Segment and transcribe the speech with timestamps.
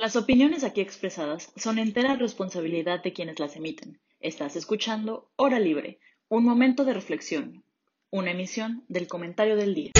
[0.00, 3.98] Las opiniones aquí expresadas son entera responsabilidad de quienes las emiten.
[4.20, 7.64] Estás escuchando Hora Libre, un momento de reflexión,
[8.08, 9.90] una emisión del comentario del día.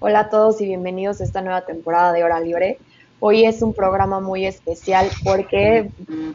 [0.00, 2.78] Hola a todos y bienvenidos a esta nueva temporada de Hora Libre.
[3.22, 5.90] Hoy es un programa muy especial porque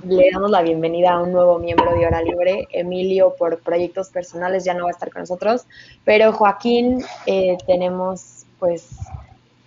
[0.07, 2.67] le damos la bienvenida a un nuevo miembro de Hora Libre.
[2.71, 5.65] Emilio, por proyectos personales, ya no va a estar con nosotros,
[6.03, 8.97] pero Joaquín, eh, tenemos pues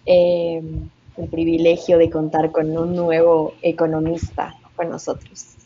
[0.06, 0.62] eh,
[1.16, 5.56] el privilegio de contar con un nuevo economista con nosotros.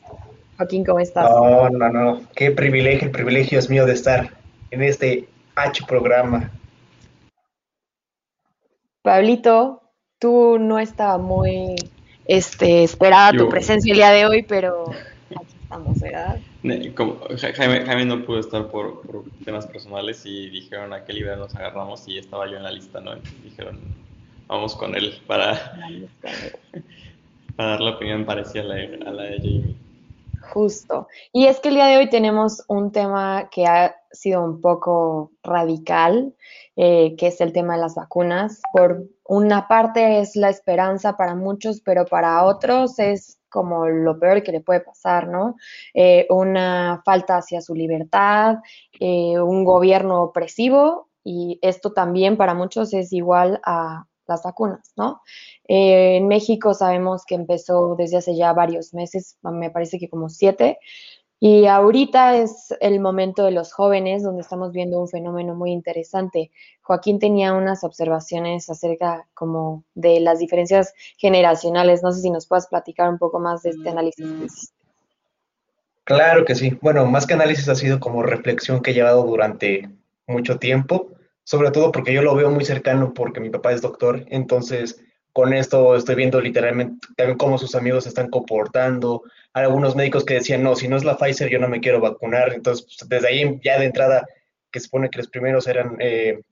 [0.57, 1.29] Joaquín, ¿cómo estás?
[1.29, 4.31] No, no, no, qué privilegio, el privilegio es mío de estar
[4.71, 6.51] en este H programa.
[9.03, 9.82] Pablito,
[10.23, 11.75] tú no estaba muy
[12.27, 14.85] este, esperada tu presencia el día de hoy, pero
[15.35, 16.39] aquí estamos, ¿verdad?
[16.95, 17.19] Como,
[17.57, 19.03] Jaime, Jaime, no pudo estar por,
[19.45, 23.01] temas personales y dijeron a qué libro nos agarramos y estaba yo en la lista,
[23.01, 23.15] ¿no?
[23.15, 23.81] Entonces dijeron,
[24.47, 25.77] vamos con él para,
[27.57, 29.77] para dar la opinión parecida a la, a la de Jamie.
[30.53, 31.09] Justo.
[31.33, 35.33] Y es que el día de hoy tenemos un tema que ha sido un poco
[35.43, 36.35] radical,
[36.77, 38.61] eh, que es el tema de las vacunas.
[38.73, 44.43] Por una parte es la esperanza para muchos, pero para otros es como lo peor
[44.43, 45.57] que le puede pasar, ¿no?
[45.95, 48.57] Eh, una falta hacia su libertad,
[49.01, 55.23] eh, un gobierno opresivo y esto también para muchos es igual a las vacunas, ¿no?
[55.67, 60.29] Eh, en México sabemos que empezó desde hace ya varios meses, me parece que como
[60.29, 60.79] siete,
[61.45, 66.53] y ahorita es el momento de los jóvenes donde estamos viendo un fenómeno muy interesante.
[66.83, 72.01] Joaquín tenía unas observaciones acerca como de las diferencias generacionales.
[72.01, 74.73] No sé si nos puedas platicar un poco más de este análisis
[76.05, 76.79] Claro que sí.
[76.81, 79.91] Bueno, más que análisis ha sido como reflexión que he llevado durante
[80.29, 81.09] mucho tiempo,
[81.43, 85.55] sobre todo porque yo lo veo muy cercano porque mi papá es doctor, entonces con
[85.55, 89.23] esto estoy viendo literalmente también cómo sus amigos se están comportando.
[89.55, 92.01] Hay algunos médicos que decían, no, si no es la Pfizer, yo no me quiero
[92.01, 92.53] vacunar.
[92.53, 94.27] Entonces, pues, desde ahí ya de entrada,
[94.71, 96.43] que se supone que los primeros eran eh,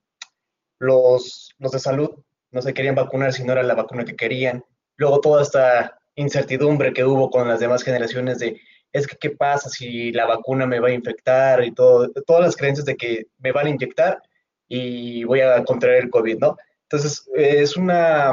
[0.79, 2.11] los, los de salud,
[2.51, 4.65] no se querían vacunar si no era la vacuna que querían.
[4.97, 8.61] Luego toda esta incertidumbre que hubo con las demás generaciones de,
[8.93, 12.57] es que qué pasa si la vacuna me va a infectar y todo, todas las
[12.57, 14.23] creencias de que me van a inyectar
[14.69, 16.57] y voy a contraer el COVID, ¿no?
[16.83, 18.33] Entonces, es una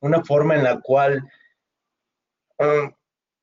[0.00, 1.22] una forma en la cual
[2.58, 2.92] um,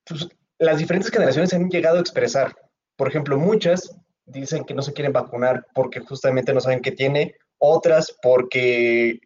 [0.05, 0.27] pues,
[0.57, 2.55] las diferentes generaciones han llegado a expresar.
[2.95, 7.35] Por ejemplo, muchas dicen que no se quieren vacunar porque justamente no saben qué tiene,
[7.57, 9.19] otras porque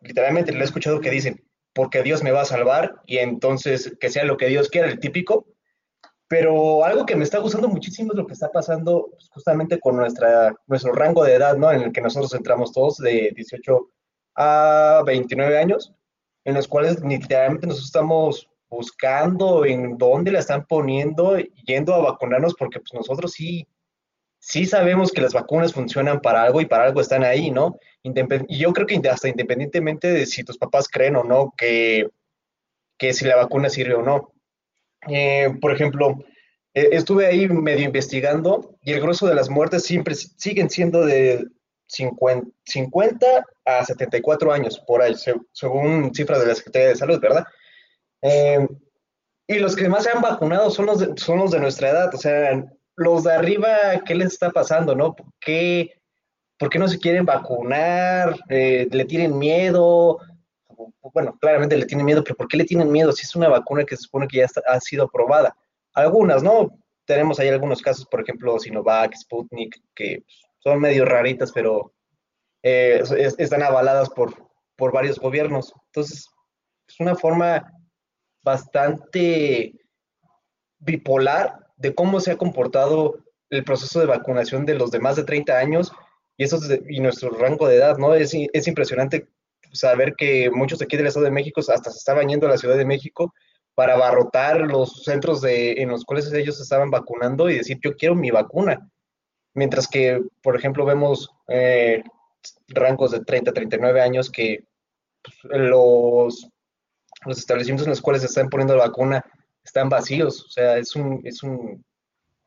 [0.00, 4.10] literalmente le he escuchado que dicen, porque Dios me va a salvar y entonces que
[4.10, 5.46] sea lo que Dios quiera, el típico.
[6.28, 9.96] Pero algo que me está gustando muchísimo es lo que está pasando pues, justamente con
[9.96, 11.72] nuestra, nuestro rango de edad, ¿no?
[11.72, 13.90] En el que nosotros entramos todos de 18
[14.36, 15.92] a 29 años
[16.44, 22.54] en los cuales literalmente nosotros estamos buscando en dónde la están poniendo, yendo a vacunarnos,
[22.54, 23.66] porque pues nosotros sí,
[24.38, 27.76] sí sabemos que las vacunas funcionan para algo y para algo están ahí, ¿no?
[28.02, 32.08] y yo creo que hasta independientemente de si tus papás creen o no que,
[32.96, 34.32] que si la vacuna sirve o no.
[35.08, 36.24] Eh, por ejemplo,
[36.72, 41.46] eh, estuve ahí medio investigando y el grueso de las muertes siempre siguen siendo de
[41.90, 45.14] 50, a 74 años, por ahí,
[45.52, 47.44] según cifras de la Secretaría de Salud, ¿verdad?
[48.22, 48.66] Eh,
[49.46, 52.14] y los que más se han vacunado son los, de, son los de nuestra edad,
[52.14, 52.64] o sea,
[52.96, 53.68] los de arriba,
[54.06, 55.16] ¿qué les está pasando, no?
[55.16, 56.00] ¿Por qué,
[56.58, 58.38] por qué no se quieren vacunar?
[58.48, 60.18] Eh, ¿Le tienen miedo?
[61.12, 63.84] Bueno, claramente le tienen miedo, pero ¿por qué le tienen miedo si es una vacuna
[63.84, 65.56] que se supone que ya ha sido aprobada?
[65.94, 66.78] Algunas, ¿no?
[67.04, 71.92] Tenemos ahí algunos casos, por ejemplo, Sinovac, Sputnik, que pues, son medio raritas, pero
[72.62, 73.02] eh,
[73.38, 74.34] están avaladas por,
[74.76, 75.74] por varios gobiernos.
[75.86, 76.28] Entonces,
[76.88, 77.72] es una forma
[78.42, 79.74] bastante
[80.78, 85.24] bipolar de cómo se ha comportado el proceso de vacunación de los de más de
[85.24, 85.92] 30 años
[86.36, 86.58] y, eso
[86.88, 88.14] y nuestro rango de edad, ¿no?
[88.14, 89.28] Es, es impresionante
[89.72, 92.58] saber que muchos de aquí del Estado de México hasta se estaban yendo a la
[92.58, 93.34] Ciudad de México
[93.74, 98.14] para abarrotar los centros de, en los cuales ellos estaban vacunando y decir, yo quiero
[98.14, 98.89] mi vacuna.
[99.54, 102.02] Mientras que, por ejemplo, vemos eh,
[102.68, 104.64] rangos de 30 a 39 años que
[105.22, 106.48] pues, los,
[107.26, 109.24] los establecimientos en los cuales se están poniendo la vacuna
[109.64, 110.44] están vacíos.
[110.44, 111.84] O sea, es un, es un,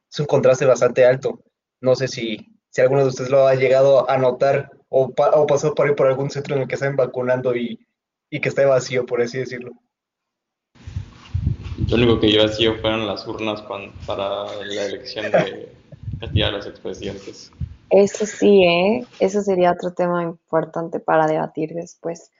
[0.09, 1.41] es un contraste bastante alto.
[1.81, 2.37] No sé si,
[2.69, 6.07] si alguno de ustedes lo ha llegado a notar o, o pasó por ahí por
[6.07, 7.79] algún centro en el que están vacunando y,
[8.29, 9.71] y que esté vacío, por así decirlo.
[11.87, 13.61] Lo único que yo vacío fueron las urnas
[14.05, 15.71] para la elección de,
[16.19, 17.51] cantidad de los expresidentes.
[17.89, 19.05] Eso sí, ¿eh?
[19.19, 22.31] Eso sería otro tema importante para debatir después.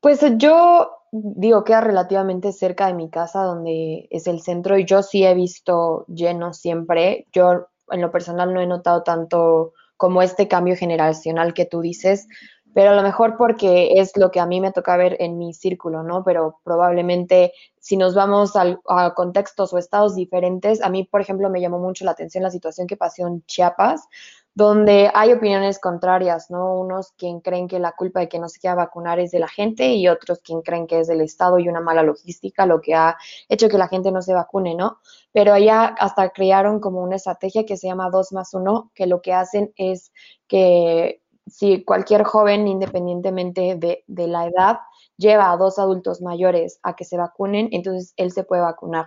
[0.00, 5.02] Pues yo digo, queda relativamente cerca de mi casa, donde es el centro, y yo
[5.02, 7.26] sí he visto lleno siempre.
[7.32, 12.26] Yo en lo personal no he notado tanto como este cambio generacional que tú dices,
[12.74, 15.54] pero a lo mejor porque es lo que a mí me toca ver en mi
[15.54, 16.24] círculo, ¿no?
[16.24, 21.60] Pero probablemente si nos vamos a, contextos o estados diferentes, a mí, por ejemplo, me
[21.60, 24.06] llamó mucho la atención la situación que pasó en Chiapas,
[24.54, 26.78] donde hay opiniones contrarias, ¿no?
[26.78, 29.48] Unos quien creen que la culpa de que no se quiera vacunar es de la
[29.48, 32.94] gente y otros quien creen que es del Estado y una mala logística lo que
[32.94, 33.16] ha
[33.48, 34.98] hecho que la gente no se vacune, ¿no?
[35.32, 39.22] Pero allá hasta crearon como una estrategia que se llama 2 más 1, que lo
[39.22, 40.12] que hacen es
[40.46, 44.78] que si cualquier joven, independientemente de, la edad,
[45.16, 49.06] lleva a dos adultos mayores a que se vacunen, entonces él se puede vacunar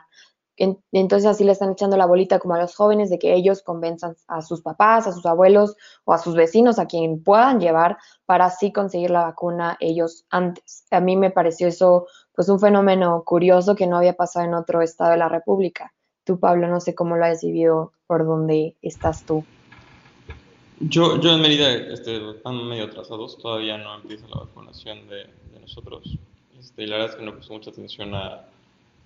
[0.57, 4.15] entonces así le están echando la bolita como a los jóvenes de que ellos convenzan
[4.27, 8.45] a sus papás, a sus abuelos o a sus vecinos, a quien puedan llevar para
[8.45, 10.85] así conseguir la vacuna ellos antes.
[10.91, 14.81] A mí me pareció eso pues un fenómeno curioso que no había pasado en otro
[14.81, 15.93] estado de la República.
[16.23, 19.43] Tú, Pablo, no sé cómo lo has vivido por donde estás tú.
[20.79, 25.25] Yo, yo en Mérida este, están medio atrasados, todavía no empieza la vacunación de,
[25.61, 26.17] nosotros.
[26.59, 28.45] Este, y la verdad es que no puso mucha atención a,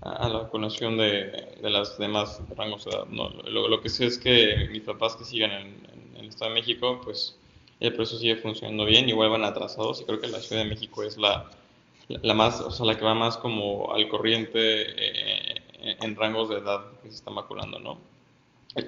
[0.01, 3.05] la vacunación de, de las demás rangos de edad.
[3.07, 6.99] No, lo, que sé es que mis papás que siguen en, el Estado de México,
[7.03, 7.37] pues
[7.79, 11.03] el proceso sigue funcionando bien, igual van atrasados y creo que la Ciudad de México
[11.03, 11.49] es la,
[12.09, 15.61] la más, o sea, la que va más como al corriente eh,
[16.01, 18.08] en rangos de edad que se están vacunando, ¿no?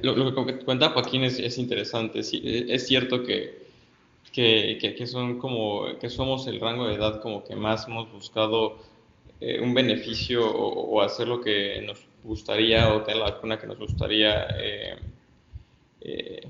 [0.03, 3.61] Lo, que cuenta Joaquín es, es interesante, es, es cierto que,
[4.31, 8.77] que, que, son como, que somos el rango de edad como que más hemos buscado
[9.39, 13.79] eh, un beneficio o, hacer lo que nos gustaría o tener la vacuna que nos
[13.79, 14.99] gustaría eh,
[16.01, 16.41] eh,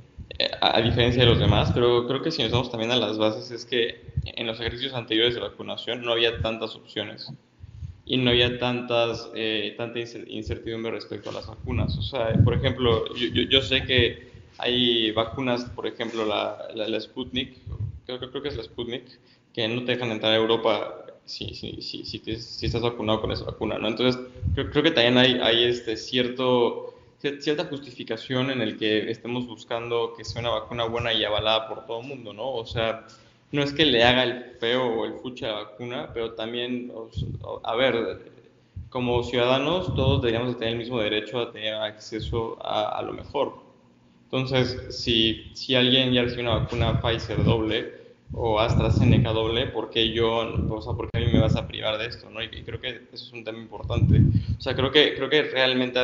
[0.60, 3.50] a, diferencia de los demás, pero creo que si nos vamos también a las bases
[3.52, 7.32] es que en los ejercicios anteriores de vacunación no había tantas opciones
[8.12, 9.32] y no había tantas,
[9.78, 11.98] tanta incertidumbre respecto a las vacunas.
[11.98, 14.28] O sea, por ejemplo, yo, yo, sé que
[14.58, 17.56] hay vacunas, por ejemplo, la, la, Sputnik,
[18.06, 19.06] creo, creo que es la Sputnik,
[19.54, 23.46] que no te dejan entrar a Europa si, si, si, si, estás vacunado con esa
[23.46, 23.88] vacuna, ¿no?
[23.88, 24.22] Entonces,
[24.56, 26.94] creo, creo que también hay, hay este cierto,
[27.40, 31.86] cierta justificación en el que estemos buscando que sea una vacuna buena y avalada por
[31.86, 32.52] todo el mundo, ¿no?
[32.56, 33.08] O sea,
[33.52, 36.92] no es que le haga el feo o el fucha a la vacuna, pero también,
[37.64, 38.32] a ver,
[38.90, 43.56] como ciudadanos todos deberíamos tener el mismo derecho a tener acceso a, lo mejor.
[44.26, 48.02] Entonces, si, si alguien ya recibe una vacuna Pfizer doble,
[48.34, 52.08] o AstraZeneca doble, porque yo, o sea, porque a mí me vas a privar de
[52.08, 52.42] esto, ¿no?
[52.42, 54.22] Y, creo que eso es un tema importante.
[54.58, 56.00] O sea, creo que, creo que realmente,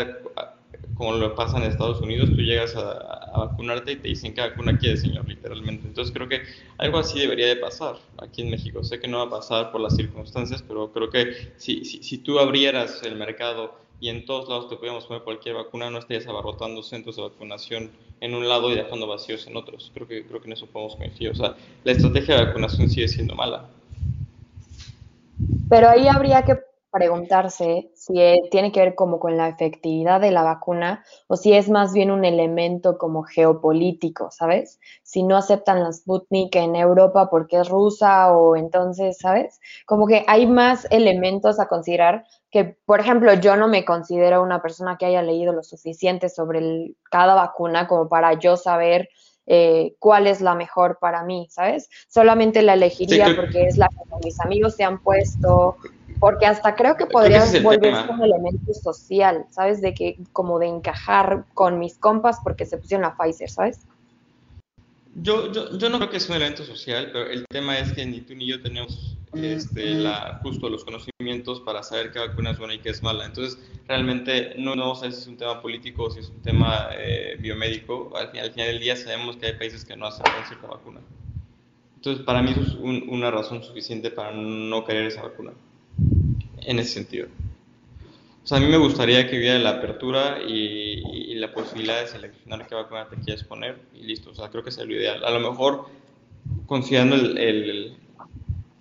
[0.98, 4.80] como lo pasa en Estados Unidos, tú llegas a, vacunarte y te dicen qué vacuna
[4.80, 5.88] quieres, señor, literalmente.
[5.88, 6.42] Entonces creo que
[6.80, 8.84] algo así debería de pasar aquí en México.
[8.84, 12.18] Sé que no va a pasar por las circunstancias, pero creo que si, si, si
[12.18, 16.28] tú abrieras el mercado y en todos lados te podíamos poner cualquier vacuna, no estarías
[16.28, 19.92] abarrotando centros de vacunación en un lado y dejando vacíos en otros.
[19.94, 21.30] Creo que, creo que en eso podemos coincidir.
[21.30, 23.70] O sea, la estrategia de vacunación sigue siendo mala.
[25.70, 26.56] Pero ahí habría que
[26.92, 31.54] preguntarse si eh, tiene que ver como con la efectividad de la vacuna o si
[31.54, 34.80] es más bien un elemento como geopolítico, ¿sabes?
[35.04, 39.60] Si no aceptan la Sputnik en Europa porque es rusa o entonces, ¿sabes?
[39.86, 44.62] Como que hay más elementos a considerar que, por ejemplo, yo no me considero una
[44.62, 49.10] persona que haya leído lo suficiente sobre cada vacuna como para yo saber
[49.50, 51.90] eh, cuál es la mejor para mí, ¿sabes?
[52.10, 55.78] Solamente la elegiría porque es la que mis amigos se han puesto,
[56.20, 59.82] porque hasta creo que podría volverse un elemento social, ¿sabes?
[59.82, 63.80] De que como de encajar con mis compas porque se pusieron la Pfizer, ¿sabes?
[65.16, 68.06] Yo, yo, yo no creo que sea un elemento social, pero el tema es que
[68.06, 72.60] ni tú ni yo tenemos este, la, justo los conocimientos para saber qué vacuna es
[72.60, 73.26] buena y qué es mala.
[73.26, 76.90] Entonces, realmente no, no sé si es un tema político o si es un tema
[76.96, 78.16] eh, biomédico.
[78.16, 81.02] Al final, al final, del día sabemos que hay países que no aceptan cierta vacuna.
[81.96, 85.52] Entonces, para mí eso es una razón suficiente para no querer esa vacuna
[86.68, 87.28] en ese sentido.
[88.44, 92.66] O sea, a mí me gustaría que hubiera la apertura y, la posibilidad de seleccionar
[92.68, 94.32] qué vacuna te quieres poner y listo.
[94.32, 95.24] O sea, creo que es lo ideal.
[95.24, 95.86] A lo mejor,
[96.66, 97.96] considerando el,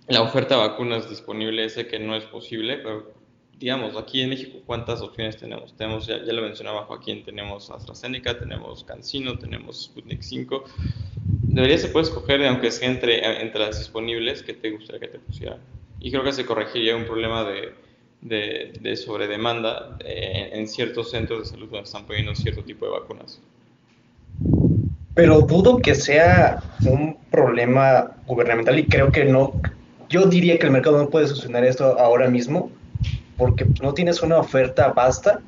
[0.07, 3.13] la oferta de vacunas disponibles, sé que no es posible, pero
[3.59, 5.75] digamos, aquí en México, ¿cuántas opciones tenemos?
[5.77, 10.63] Tenemos, ya, ya lo mencionaba Joaquín, tenemos AstraZeneca, tenemos CanSino, tenemos Sputnik 5.
[11.43, 15.19] Debería se puede escoger, aunque sea entre, entre las disponibles, que te gustaría que te
[15.19, 15.59] pusieran
[15.99, 17.73] y creo que se corregiría un problema de,
[18.21, 23.39] de, de sobredemanda en, ciertos centros de salud donde están poniendo cierto tipo de vacunas.
[25.13, 29.53] Pero dudo que sea un problema gubernamental y creo que no.
[30.09, 32.71] Yo diría que el mercado no puede solucionar esto ahora mismo
[33.35, 35.41] porque no tienes una oferta vasta,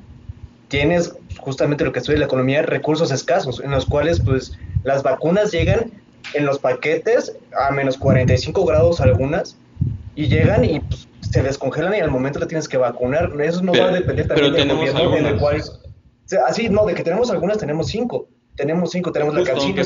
[0.68, 5.50] tienes justamente lo que estudia la economía, recursos escasos, en los cuales pues las vacunas
[5.50, 5.90] llegan
[6.34, 9.56] en los paquetes a menos 45 grados algunas
[10.14, 13.32] y llegan y pues, se descongelan y al momento le tienes que vacunar.
[13.40, 15.62] Eso no va a depender también del gobierno en el cual...
[16.46, 18.28] así, no, de que tenemos algunas, tenemos cinco.
[18.56, 19.82] Tenemos cinco, tenemos la Cancino,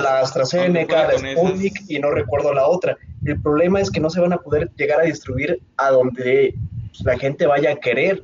[0.00, 2.96] la AstraZeneca, la Sputnik y no recuerdo la otra.
[3.24, 6.54] El problema es que no se van a poder llegar a distribuir a donde
[6.90, 8.22] pues, la gente vaya a querer,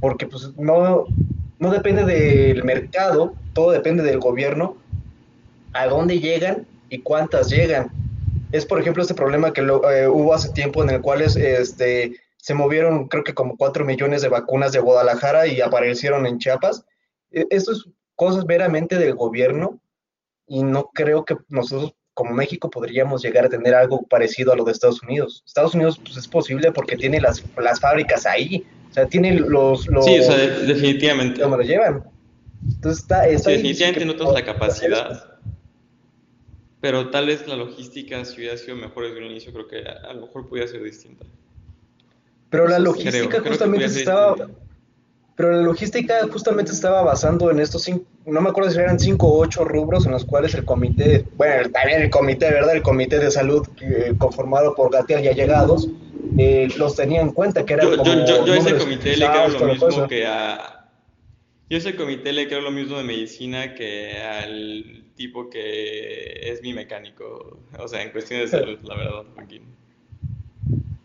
[0.00, 1.04] porque pues no,
[1.60, 4.76] no depende del mercado, todo depende del gobierno,
[5.74, 7.92] a dónde llegan y cuántas llegan.
[8.54, 12.54] Es, por ejemplo, este problema que eh, hubo hace tiempo en el cual este, se
[12.54, 16.84] movieron, creo que como 4 millones de vacunas de Guadalajara y aparecieron en Chiapas.
[17.32, 17.84] E, esto es
[18.14, 19.80] cosas veramente del gobierno
[20.46, 24.62] y no creo que nosotros como México podríamos llegar a tener algo parecido a lo
[24.62, 25.42] de Estados Unidos.
[25.44, 29.88] Estados Unidos pues, es posible porque tiene las, las fábricas ahí, o sea, tiene los...
[29.88, 31.40] los sí, o sea, definitivamente.
[31.40, 32.04] ¿Cómo lo llevan?
[32.62, 33.26] Entonces está...
[33.26, 35.33] está definitivamente no tenemos la capacidad,
[36.84, 40.12] pero tal vez la logística si hubiera sido mejor desde un inicio, creo que a,
[40.12, 41.24] lo mejor podría ser distinta.
[42.50, 44.36] Pero la logística justamente estaba...
[45.34, 49.28] Pero la logística justamente estaba basando en estos cinco, no me acuerdo si eran cinco
[49.28, 52.76] o ocho rubros en los cuales el comité, bueno, también el comité, ¿verdad?
[52.76, 55.88] El comité de salud eh, conformado por Gatel y allegados,
[56.36, 58.26] eh, los tenía en cuenta, que era yo, como...
[58.26, 60.86] Yo, yo, ese comité le creo lo mismo que a...
[61.70, 66.72] Yo ese comité le creo lo mismo de medicina que al tipo que es mi
[66.72, 69.24] mecánico, o sea, en cuestiones de salud, la verdad.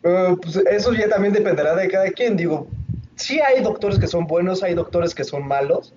[0.04, 2.68] Uh, pues eso ya también dependerá de cada quien, digo,
[3.16, 5.94] sí hay doctores que son buenos, hay doctores que son malos,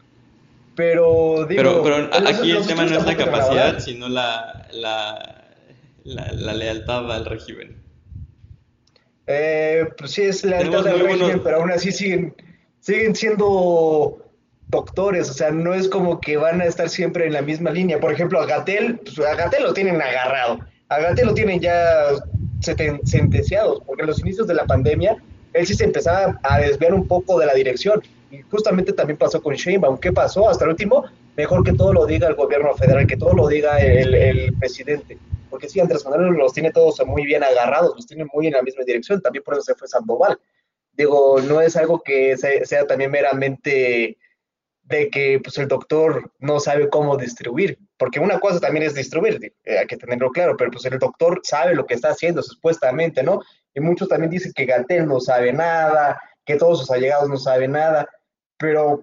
[0.75, 1.83] pero digo...
[1.83, 5.45] Pero, aquí el tema no es la capacidad, sino la, la,
[6.05, 7.77] la, lealtad al régimen.
[9.27, 12.35] Eh, pues sí, es lealtad al régimen, pero aún así siguen,
[12.81, 14.22] siguen siendo
[14.73, 18.01] doctores, o sea, no es como que van a estar siempre en la misma línea.
[18.01, 19.17] Por ejemplo, a Gatel, pues
[19.61, 22.09] lo tienen agarrado, a lo tienen ya
[22.61, 25.17] sentenciados, porque en los inicios de la pandemia
[25.53, 28.03] él sí se empezaba a desviar un poco de la dirección.
[28.31, 29.99] Y justamente también pasó con Sheinbaum.
[29.99, 30.49] ¿Qué pasó?
[30.49, 31.05] Hasta el último,
[31.37, 35.19] mejor que todo lo diga el gobierno federal, que todo lo diga el, presidente.
[35.51, 38.63] Porque sí, Andrés Manuel los tiene todos muy bien agarrados, los tiene muy en la
[38.63, 39.21] misma dirección.
[39.21, 40.39] También por eso se fue Sandoval.
[40.95, 44.17] Digo, no es algo que sea también meramente
[44.93, 49.55] de que pues, el doctor no sabe cómo distribuir, porque una cosa también es distribuir,
[49.65, 53.23] eh, hay que tenerlo claro, pero pues el doctor sabe lo que está haciendo supuestamente,
[53.23, 53.41] ¿no?
[53.75, 57.73] Y muchos también dicen que Gatel no sabe nada, que todos sus allegados no saben
[57.73, 58.07] nada,
[58.59, 59.03] pero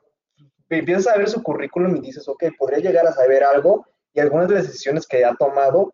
[0.69, 4.48] empiezas a ver su currículum y dices, ok, podría llegar a saber algo, y algunas
[4.48, 5.93] de las decisiones que ha tomado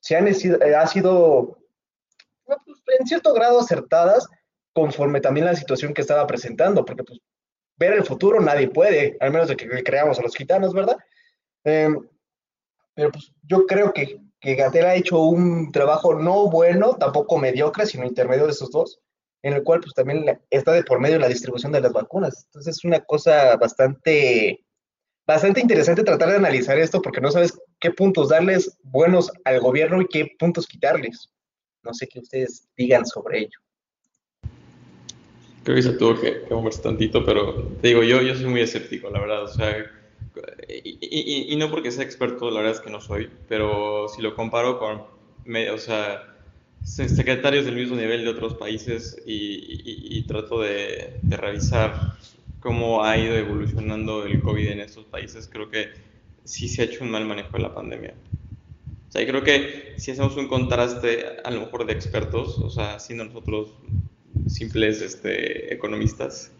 [0.00, 1.58] se han eh, ha sido
[2.44, 2.58] pues,
[2.98, 4.26] en cierto grado acertadas
[4.72, 7.20] conforme también la situación que estaba presentando, porque pues
[7.76, 10.96] ver el futuro nadie puede, al menos de que creamos a los gitanos, ¿verdad?
[11.64, 11.98] Em,
[12.94, 17.86] pero pues yo creo que, que Gatel ha hecho un trabajo no bueno, tampoco mediocre,
[17.86, 19.00] sino intermedio de esos dos,
[19.42, 22.44] en el cual pues también está de por medio la distribución de las vacunas.
[22.46, 24.64] Entonces es una cosa bastante,
[25.26, 30.00] bastante interesante tratar de analizar esto porque no sabes qué puntos darles buenos al gobierno
[30.00, 31.30] y qué puntos quitarles.
[31.82, 33.58] No sé qué ustedes digan sobre ello.
[35.64, 38.60] Creo que se tuvo que, que moverse tantito, pero te digo, yo, yo soy muy
[38.60, 39.44] escéptico, la verdad.
[39.44, 39.90] O sea,
[40.68, 44.34] y, y, no porque sea experto, la verdad es que no soy, pero si lo
[44.34, 45.02] comparo con,
[45.72, 46.34] o sea,
[46.82, 52.16] secretarios del mismo nivel de otros países y, trato de, de, revisar
[52.60, 55.90] cómo ha ido evolucionando el COVID en estos países, creo que
[56.44, 58.14] sí se ha hecho un mal manejo de la pandemia.
[59.08, 62.70] O sea, y creo que si hacemos un contraste, a lo mejor de expertos, o
[62.70, 63.74] sea, siendo nosotros
[64.46, 66.52] simples este, economistas,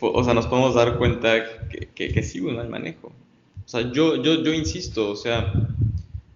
[0.00, 3.08] o sea, nos podemos dar cuenta que, que, sí hubo un mal manejo.
[3.08, 5.52] O sea, yo, yo, yo insisto, o sea,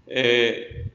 [0.07, 0.91] eh,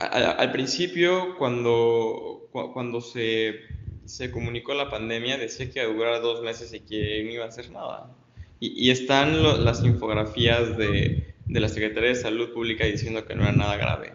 [0.00, 3.60] al, principio, cuando, cuando se,
[4.04, 7.44] se comunicó la pandemia, decía que iba a durar dos meses y que no iba
[7.44, 8.10] a hacer nada.
[8.58, 13.42] Y, y están las infografías de, de la Secretaría de Salud Pública diciendo que no
[13.42, 14.12] era nada grave.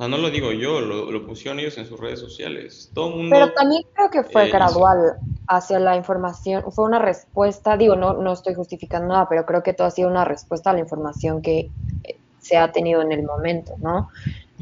[0.00, 2.90] O sea, no lo digo yo, lo, pusieron ellos en sus redes sociales.
[2.94, 7.76] Todo mundo, Pero también creo que fue eh, gradual hacia la información, fue una respuesta,
[7.76, 10.72] digo, no, no estoy justificando nada, pero creo que todo ha sido una respuesta a
[10.72, 11.68] la información que
[12.04, 14.08] eh, se ha tenido en el momento, ¿no?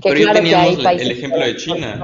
[0.02, 2.00] Que pero ya teníamos el ejemplo de China,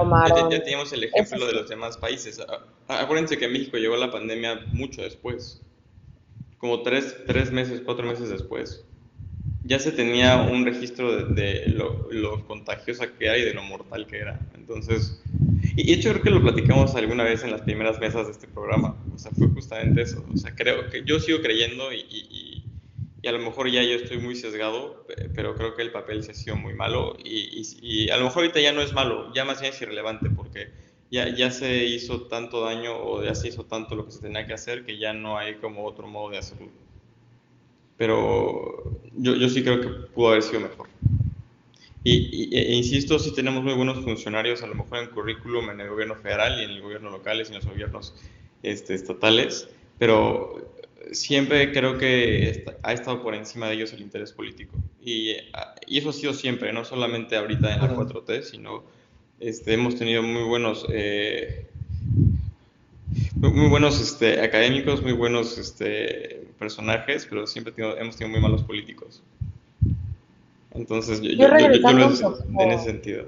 [0.49, 2.41] ya, teníamos el ejemplo de los demás países.
[2.87, 5.61] Acuérdense que México llegó la pandemia mucho después,
[6.57, 8.85] como tres, tres meses, cuatro meses después.
[9.65, 14.05] Ya se tenía un registro de, lo, lo, contagiosa que era y de lo mortal
[14.05, 14.39] que era.
[14.55, 15.21] Entonces,
[15.75, 18.47] y de hecho creo que lo platicamos alguna vez en las primeras mesas de este
[18.47, 18.95] programa.
[19.13, 20.23] O sea, fue justamente eso.
[20.31, 22.63] O sea, creo que yo sigo creyendo y, y,
[23.25, 25.03] y a lo mejor ya yo estoy muy sesgado,
[25.33, 28.61] pero creo que el papel se ha sido muy malo y, a lo mejor ahorita
[28.61, 30.69] ya no es malo, ya más bien es irrelevante porque
[31.09, 34.45] ya, ya se hizo tanto daño o ya se hizo tanto lo que se tenía
[34.45, 36.67] que hacer que ya no hay como otro modo de hacerlo
[37.97, 40.87] pero yo, yo sí creo que pudo haber sido mejor.
[42.03, 45.89] Y, e insisto, sí tenemos muy buenos funcionarios, a lo mejor en currículum, en el
[45.89, 48.13] gobierno federal y en el gobierno local y en los gobiernos
[48.61, 50.71] este, estatales, pero
[51.11, 54.77] siempre creo que ha estado por encima de ellos el interés político.
[55.01, 55.31] Y,
[55.87, 58.83] y eso ha sido siempre, no solamente ahorita en la 4T, sino
[59.39, 61.67] este, hemos tenido muy buenos eh,
[63.35, 69.23] muy buenos este, académicos, muy buenos este, personajes, pero siempre hemos tenido muy malos políticos.
[70.71, 73.25] Entonces, yo, yo, yo, en ese sentido.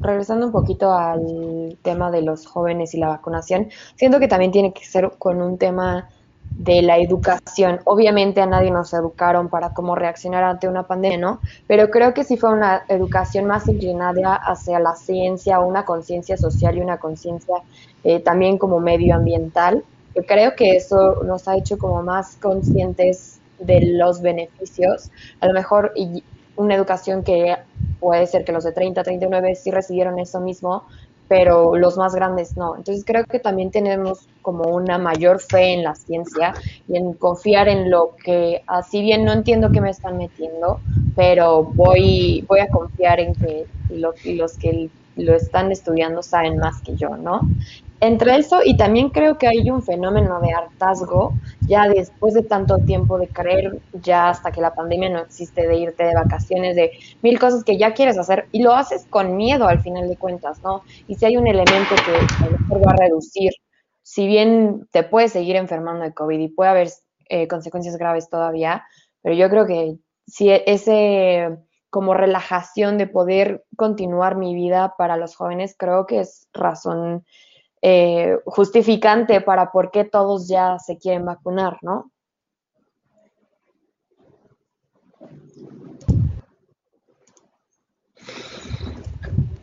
[0.00, 4.72] Regresando un poquito al tema de los jóvenes y la vacunación, siento que también tiene
[4.72, 6.08] que ser con un tema
[6.54, 7.80] de la educación.
[7.84, 11.40] Obviamente a nadie nos educaron para cómo reaccionar ante una pandemia, ¿no?
[11.66, 16.76] Pero creo que sí fue una educación más inclinada hacia la ciencia, una conciencia social
[16.76, 17.56] y una conciencia
[18.04, 19.84] eh, también como medioambiental.
[20.14, 25.10] Yo creo que eso nos ha hecho como más conscientes de los beneficios.
[25.40, 26.24] A lo mejor y
[26.56, 27.56] una educación que
[28.00, 30.84] puede ser que los de 30, 39 sí recibieron eso mismo,
[31.28, 32.76] pero los más grandes no.
[32.76, 36.54] Entonces creo que también tenemos como una mayor fe en la ciencia
[36.88, 40.80] y en confiar en lo que, así bien no entiendo qué me están metiendo,
[41.14, 46.96] pero voy, voy a confiar en que los que lo están estudiando saben más que
[46.96, 47.40] yo, ¿no?
[48.00, 51.34] Entre eso y también creo que hay un fenómeno de hartazgo,
[51.66, 55.76] ya después de tanto tiempo de creer, ya hasta que la pandemia no existe, de
[55.76, 59.66] irte de vacaciones, de mil cosas que ya quieres hacer y lo haces con miedo
[59.66, 60.82] al final de cuentas, ¿no?
[61.08, 63.52] Y si hay un elemento que a lo mejor va a reducir,
[64.02, 66.88] si bien te puedes seguir enfermando de COVID y puede haber
[67.28, 68.84] eh, consecuencias graves todavía,
[69.22, 71.58] pero yo creo que si ese
[71.90, 77.24] como relajación de poder continuar mi vida para los jóvenes, creo que es razón
[77.82, 82.10] eh, justificante para por qué todos ya se quieren vacunar, ¿no?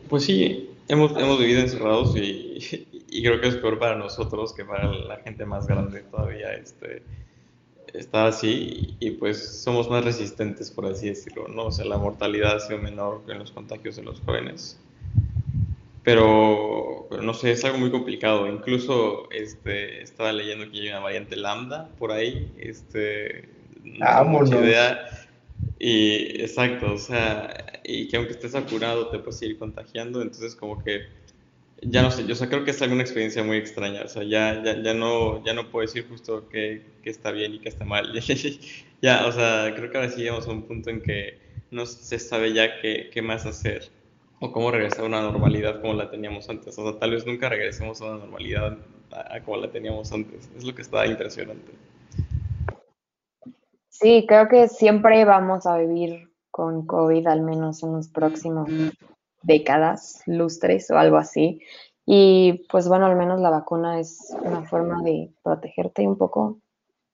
[0.08, 2.58] Pues sí, hemos, hemos vivido encerrados y,
[3.10, 7.02] y, creo que es peor para nosotros que para la gente más grande todavía este,
[7.92, 11.66] está así y pues somos más resistentes, por así decirlo, ¿no?
[11.66, 14.78] O sea, la mortalidad ha sido menor en los contagios de los jóvenes
[16.06, 18.46] pero, no sé, es algo muy complicado.
[18.46, 23.48] Incluso este, estaba leyendo que hay una variante lambda por ahí, este,
[23.82, 25.04] no mucha idea.
[25.80, 30.80] Y exacto, o sea, y que aunque estés vacunado te puedes ir contagiando, entonces como
[30.84, 31.06] que
[31.82, 34.80] ya no sé, yo creo que es alguna experiencia muy extraña, o sea, ya, ya,
[34.80, 38.12] ya, no, ya no puedo decir justo que, que está bien y que está mal.
[39.02, 41.40] ya, o sea, creo que ahora sí llegamos a un punto en que
[41.72, 43.90] no se sabe ya qué, qué más hacer
[44.40, 46.78] o cómo regresar a una normalidad como la teníamos antes.
[46.78, 48.76] O sea, tal vez nunca regresemos a una normalidad
[49.10, 50.50] a, como la teníamos antes.
[50.56, 51.72] Es lo que está impresionante.
[53.88, 58.68] Sí, creo que siempre vamos a vivir con COVID, al menos en los próximos
[59.42, 61.62] décadas, lustres o algo así.
[62.04, 66.58] Y pues bueno, al menos la vacuna es una forma de protegerte un poco,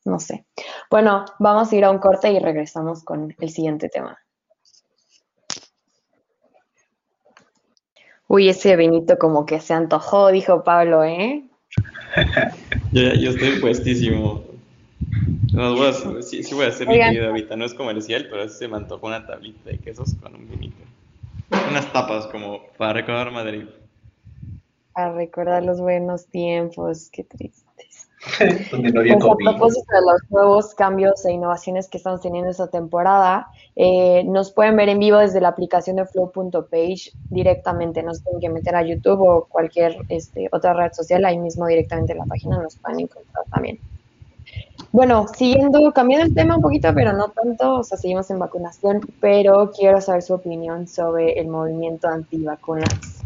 [0.04, 0.44] no sé.
[0.90, 4.18] Bueno, vamos a ir a un corte y regresamos con el siguiente tema.
[8.32, 11.44] Uy, ese vinito como que se antojó, dijo Pablo, ¿eh?
[12.92, 14.42] yo, estoy puestísimo.
[15.52, 18.60] No, voy a, sí, voy a hacer mi video ahorita, no es comercial, pero sí
[18.60, 20.82] se me antojó una tablita de quesos con un vinito.
[21.70, 23.66] Unas tapas como para recordar Madrid.
[24.94, 27.61] Para recordar los buenos tiempos, qué triste.
[28.38, 34.22] pues a propósito de los nuevos cambios e innovaciones que estamos teniendo esta temporada, eh,
[34.24, 38.02] nos pueden ver en vivo desde la aplicación de flow.page directamente.
[38.02, 42.12] Nos tienen que meter a YouTube o cualquier este, otra red social, ahí mismo directamente
[42.12, 43.80] en la página nos pueden encontrar también.
[44.92, 49.00] Bueno, siguiendo, cambiando el tema un poquito, pero no tanto, o sea, seguimos en vacunación,
[49.20, 53.24] pero quiero saber su opinión sobre el movimiento antivacunas.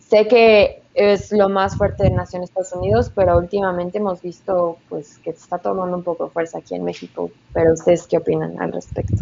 [0.00, 5.18] Sé que es lo más fuerte de Nación Estados Unidos, pero últimamente hemos visto pues
[5.18, 7.30] que está tomando un poco fuerza aquí en México.
[7.52, 9.16] Pero ustedes qué opinan al respecto?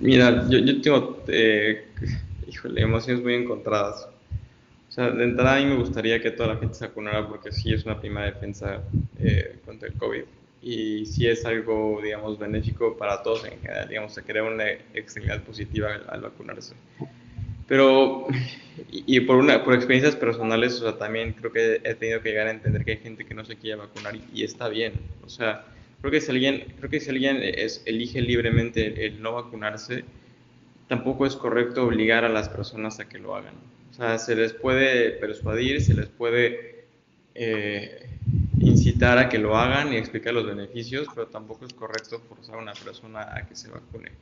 [0.00, 1.88] Mira, yo, yo tengo, eh,
[2.46, 4.08] híjole, emociones muy encontradas.
[4.88, 7.52] O sea, de entrada a mí me gustaría que toda la gente se vacunara porque
[7.52, 8.82] sí es una prima defensa
[9.18, 10.24] eh, contra el COVID.
[10.62, 15.44] y si es algo, digamos, benéfico para todos en general, digamos, se crea una externalidad
[15.44, 16.74] positiva al, vacunarse.
[17.66, 18.26] Pero,
[18.90, 22.46] y, por, una, por experiencias personales, o sea, también creo que he tenido que llegar
[22.46, 24.94] a entender que hay gente que no se quiere vacunar y, está bien.
[25.24, 25.64] O sea,
[26.00, 27.38] creo que si alguien, creo que si alguien
[27.84, 30.04] elige libremente el, no vacunarse,
[30.88, 33.54] tampoco es correcto obligar a las personas a que lo hagan.
[33.90, 36.84] O sea, se les puede persuadir, se les puede
[37.34, 38.06] eh,
[38.60, 42.58] incitar a que lo hagan y explicar los beneficios, pero tampoco es correcto forzar a
[42.58, 44.12] una persona a que se vacune.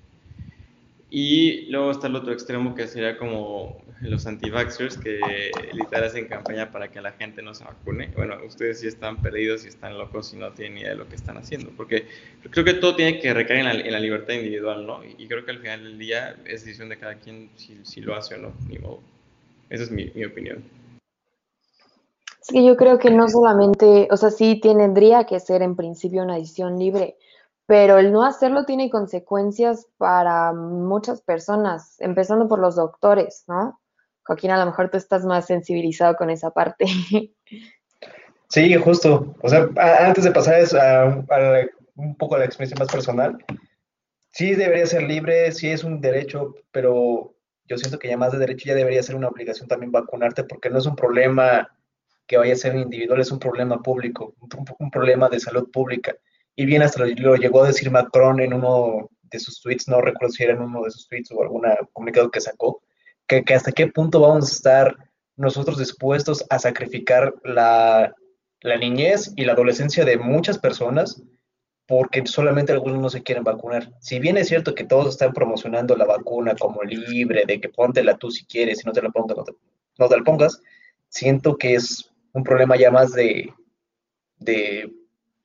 [1.17, 6.73] Y luego está el otro extremo que sería como los anti-vaxxers que literal hacen campaña
[6.73, 8.11] para que la gente no se vacune.
[8.17, 11.15] Bueno, ustedes sí están perdidos y están locos y no tienen idea de lo que
[11.15, 12.09] están haciendo, porque
[12.51, 15.03] creo que todo tiene que recaer en la, libertad individual, ¿no?
[15.05, 18.35] Y, creo que al final del día es decisión de cada quien si, lo hace
[18.35, 18.99] o no, ni modo.
[19.71, 20.65] Esa es mi, mi opinión.
[22.41, 26.35] Sí, yo creo que no solamente, o sea, sí tendría que ser en principio una
[26.35, 27.15] decisión libre,
[27.67, 33.81] pero el no hacerlo tiene consecuencias para muchas personas, empezando por los doctores, ¿no?
[34.27, 36.87] Joaquín, a lo mejor tú estás más sensibilizado con esa parte.
[38.55, 39.35] Sí, justo.
[39.43, 39.69] O sea,
[40.01, 41.25] antes de pasar a,
[41.97, 43.45] un poco a la experiencia más personal,
[44.31, 47.35] sí debería ser libre, sí es un derecho, pero
[47.67, 50.71] yo siento que ya más de derecho ya debería ser una obligación también vacunarte porque
[50.71, 51.69] no es un problema
[52.27, 54.35] que vaya a ser individual, es un problema público,
[54.79, 56.15] un, problema de salud pública.
[56.57, 60.33] Y bien hasta lo, llegó a decir Macron en uno de sus tweets, no recuerdo
[60.33, 61.63] si era en uno de sus tweets o algún
[61.93, 62.83] comunicado que sacó,
[63.27, 64.97] que, hasta qué punto vamos a estar
[65.37, 68.15] nosotros dispuestos a sacrificar la,
[68.61, 71.23] la niñez y la adolescencia de muchas personas
[71.87, 73.93] porque solamente algunos no se quieren vacunar.
[74.01, 78.17] Si bien es cierto que todos están promocionando la vacuna como libre, de que póntela
[78.17, 79.53] tú si quieres, si no te la pongas, no te,
[79.99, 80.61] no te la pongas,
[81.09, 83.53] siento que es un problema ya más de,
[84.39, 84.91] de,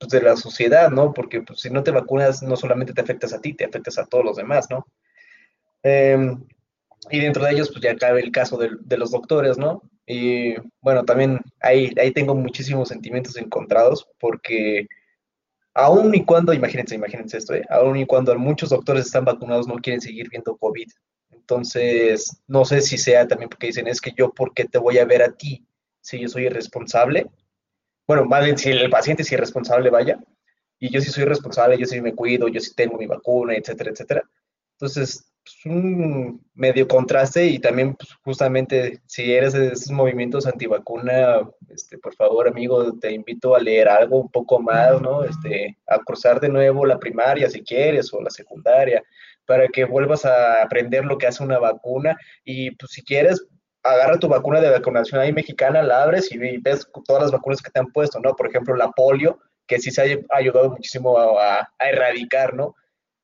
[0.00, 1.12] pues, de la sociedad, ¿no?
[1.12, 4.06] Porque pues, si no te vacunas, no solamente te afectas a ti, te afectas a
[4.06, 4.86] todos los demás, ¿no?
[5.82, 6.42] Em,
[7.10, 9.82] y dentro de ellos, pues ya cabe el caso de, los doctores, ¿no?
[10.06, 14.86] Y bueno, también ahí, ahí tengo muchísimos sentimientos encontrados porque
[15.74, 17.64] aún y cuando, imagínense, imagínense esto, ¿eh?
[17.70, 20.88] aún y cuando muchos doctores están vacunados no quieren seguir viendo COVID.
[21.30, 24.98] Entonces, no sé si sea también porque dicen, es que yo, ¿por qué te voy
[24.98, 25.66] a ver a ti
[26.00, 27.30] si yo soy irresponsable,
[28.10, 30.18] bueno, más bien si el paciente es irresponsable, vaya,
[30.80, 33.92] y yo sí soy responsable, yo sí me cuido, yo sí tengo mi vacuna, etcétera,
[33.92, 34.28] etcétera.
[34.72, 41.48] Entonces, pues, un medio contraste y también pues, justamente si eres de esos movimientos antivacuna,
[41.68, 45.22] este, por favor amigo, te invito a leer algo un poco más, ¿no?
[45.22, 49.04] Este, a cursar de nuevo la primaria si quieres o la secundaria
[49.46, 53.46] para que vuelvas a aprender lo que hace una vacuna y pues si quieres
[53.82, 57.70] agarra tu vacuna de vacunación ahí mexicana, la abres y ves todas las vacunas que
[57.70, 58.34] te han puesto, ¿no?
[58.34, 62.74] Por ejemplo, la polio, que sí se ha ayudado muchísimo a, erradicar, ¿no?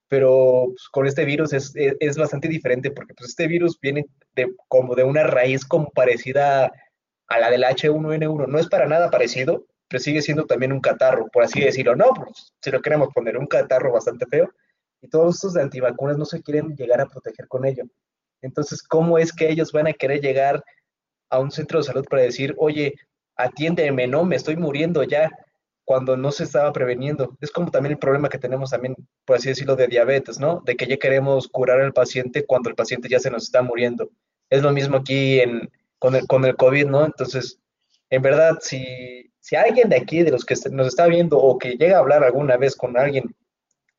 [0.09, 4.55] Pero pues, con este virus es, es, bastante diferente porque pues, este virus viene de,
[4.69, 6.71] como de una raíz como parecida
[7.29, 8.47] a la del H1N1.
[8.47, 11.97] No es para nada parecido, pero sigue siendo también un catarro, por así decirlo.
[11.97, 14.51] No, pues si lo queremos poner, un catarro bastante feo.
[15.01, 17.85] Y todos estos de antivacunas no se quieren llegar a proteger con ello.
[18.43, 20.65] Entonces, ¿cómo es que ellos van a querer llegar
[21.31, 22.95] a un centro de salud para decir, oye,
[23.37, 25.31] atiéndeme, no, me estoy muriendo ya,
[25.85, 27.37] cuando no se estaba preveniendo?
[27.41, 30.63] Es como también el problema que tenemos también, por así decirlo, de diabetes, ¿no?
[30.65, 34.11] De que ya queremos curar al paciente cuando el paciente ya se nos está muriendo.
[34.51, 37.05] Es lo mismo aquí en, con, el, con el COVID, ¿no?
[37.05, 37.61] Entonces,
[38.11, 41.77] en verdad, si, si alguien de aquí, de los que nos está viendo o que
[41.77, 43.35] llega a hablar alguna vez con alguien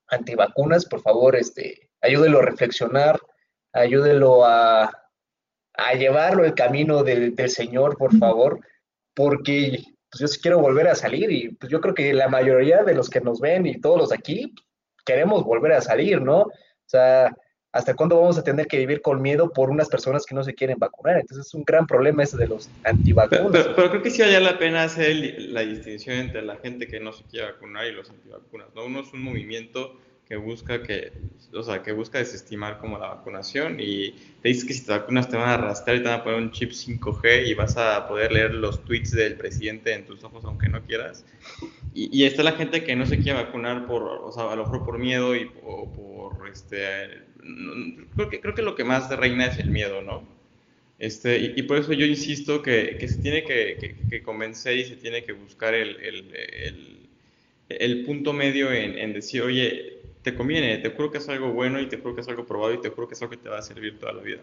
[0.07, 3.19] antivacunas, por favor, este, ayúdelo a reflexionar,
[3.77, 4.91] ayúdelo a,
[5.97, 8.59] llevarlo el camino del, Señor, por favor,
[9.13, 12.83] porque pues, yo sí quiero volver a salir y pues, yo creo que la mayoría
[12.83, 14.53] de los que nos ven y todos los aquí
[15.05, 16.41] queremos volver a salir, ¿no?
[16.41, 16.51] O
[16.89, 17.31] sea,
[17.71, 20.55] ¿hasta cuándo vamos a tener que vivir con miedo por unas personas que no se
[20.55, 21.17] quieren vacunar?
[21.17, 23.51] Entonces es un gran problema ese de los antivacunas.
[23.51, 26.99] Pero, pero, creo que sí vale la pena hacer la distinción entre la gente que
[26.99, 28.85] no se quiere vacunar y los antivacunas, ¿no?
[28.85, 31.13] Uno es un movimiento que busca que,
[31.53, 34.11] o sea, que busca desestimar como la vacunación y
[34.41, 36.39] te dices que si te vacunas te van a arrastrar y te van a poner
[36.39, 40.43] un chip 5G y vas a poder leer los tweets del presidente en tus ojos
[40.43, 41.25] aunque no quieras.
[41.93, 44.63] Y, y está la gente que no se quiere vacunar por, o sea, a lo
[44.63, 47.23] mejor por miedo y, o por, este,
[48.15, 50.27] creo que, creo que lo que más reina es el miedo, ¿no?
[50.99, 54.95] Este, y, por eso yo insisto que, que se tiene que, que, convencer y se
[54.95, 57.09] tiene que buscar el, el, el,
[57.69, 59.96] el punto medio en, en decir, oye,
[60.27, 62.73] te conviene, te juro que es algo bueno y te juro que es algo probado
[62.73, 64.41] y te juro que es algo que te va a servir toda la vida.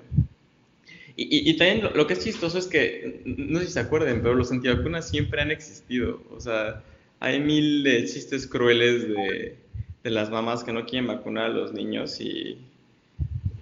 [1.15, 4.35] Y, y, también lo, que es chistoso es que, no sé si se acuerden, pero
[4.35, 6.23] los antivacunas siempre han existido.
[6.31, 6.83] O sea,
[7.21, 9.57] hay mil de chistes crueles de,
[10.03, 12.57] de las mamás que no quieren vacunar a los niños y,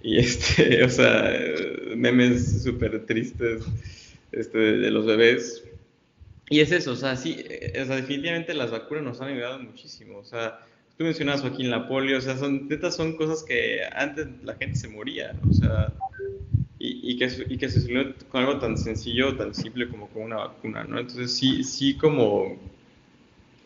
[0.01, 1.29] y este, o sea,
[1.93, 3.65] memes súper tristes
[4.31, 5.65] este, de los bebés.
[6.49, 9.59] Y es eso, o sea, sí, eh, o sea, definitivamente las vacunas nos han ayudado
[9.59, 10.59] muchísimo, o sea,
[10.97, 14.87] tú mencionabas Joaquín la polio, o sea, son, son cosas que antes la gente se
[14.87, 15.91] moría, o sea,
[16.79, 20.23] y, y, que, y que se solucionó con algo tan sencillo, tan simple como con
[20.23, 20.99] una vacuna, ¿no?
[20.99, 22.57] Entonces sí, sí como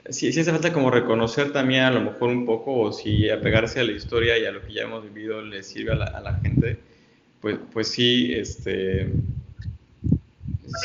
[0.09, 3.79] sí, sí hace falta como reconocer también a lo mejor un poco, o si apegarse
[3.79, 6.21] a la historia y a lo que ya hemos vivido le sirve a la, a
[6.21, 6.77] la gente,
[7.41, 9.09] pues, pues sí, este,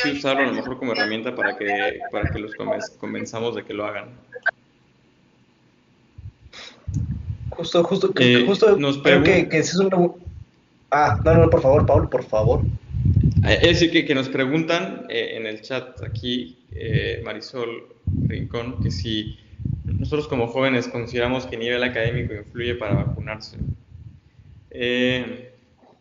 [0.03, 2.53] sí usarlo a lo mejor como herramienta para que, para que los
[2.99, 4.11] convenzamos de que lo hagan.
[7.57, 10.11] Justo, justo, eh, justo nos creo que, que es una...
[10.91, 12.65] Ah, no, no, por favor, Pablo, por favor.
[13.45, 16.59] Eh, es decir, que, que nos preguntan eh, en el chat aquí,
[17.23, 17.89] Marisol
[18.27, 19.39] Rincón, que si
[19.85, 23.59] nosotros como jóvenes consideramos que el nivel académico influye para vacunarse.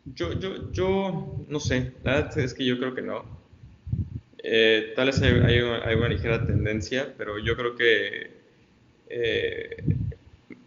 [0.05, 3.25] yo, yo, yo no sé, la verdad es que yo creo que no.
[4.95, 5.59] tal vez hay, hay,
[5.95, 8.39] una, ligera tendencia, pero yo creo que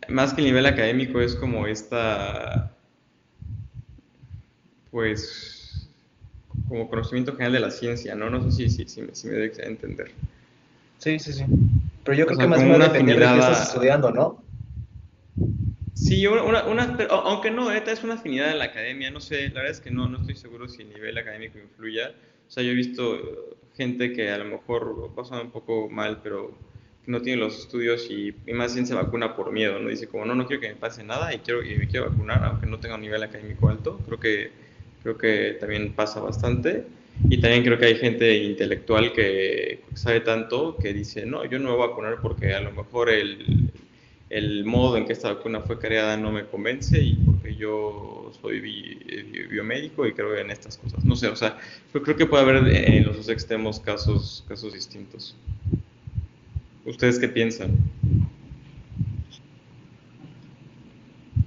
[0.08, 2.72] más que el nivel académico es como esta,
[4.90, 5.88] pues,
[6.68, 8.30] como conocimiento general de la ciencia, ¿no?
[8.30, 10.10] No sé si, si, si, me debe entender.
[10.98, 11.44] Sí, sí, sí.
[12.04, 14.42] Pero yo creo que más o menos depende de qué estás estudiando, ¿no?
[15.94, 19.70] Sí, una, una, aunque no, es una afinidad en la academia, no sé, la verdad
[19.70, 22.12] es que no, no estoy seguro si el nivel académico influya.
[22.46, 26.52] O sea, yo he visto gente que a lo mejor pasa un poco mal, pero
[27.06, 29.88] no tiene los estudios y, más bien se vacuna por miedo, ¿no?
[29.88, 32.44] Dice como, no, no quiero que me pase nada y, quiero, y me quiero vacunar,
[32.44, 34.00] aunque no tenga un nivel académico alto.
[34.06, 34.50] Creo que,
[35.02, 36.84] creo que también pasa bastante.
[37.28, 41.70] Y también creo que hay gente intelectual que sabe tanto que dice, no, yo no
[41.70, 43.70] me voy a vacunar porque a lo mejor el,
[44.30, 48.60] el modo en que esta vacuna fue creada no me convence y porque yo soy
[49.48, 51.04] biomédico y creo en estas cosas.
[51.04, 51.56] No sé, o sea,
[51.92, 55.36] yo creo que puede haber en los dos extremos casos, casos distintos.
[56.86, 57.76] ¿Ustedes qué piensan?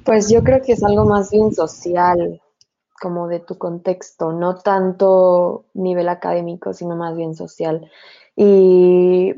[0.04, 2.42] Pues yo creo que es algo más bien social,
[3.00, 7.90] como de tu contexto, no tanto nivel académico, sino más bien social.
[8.36, 9.34] Y,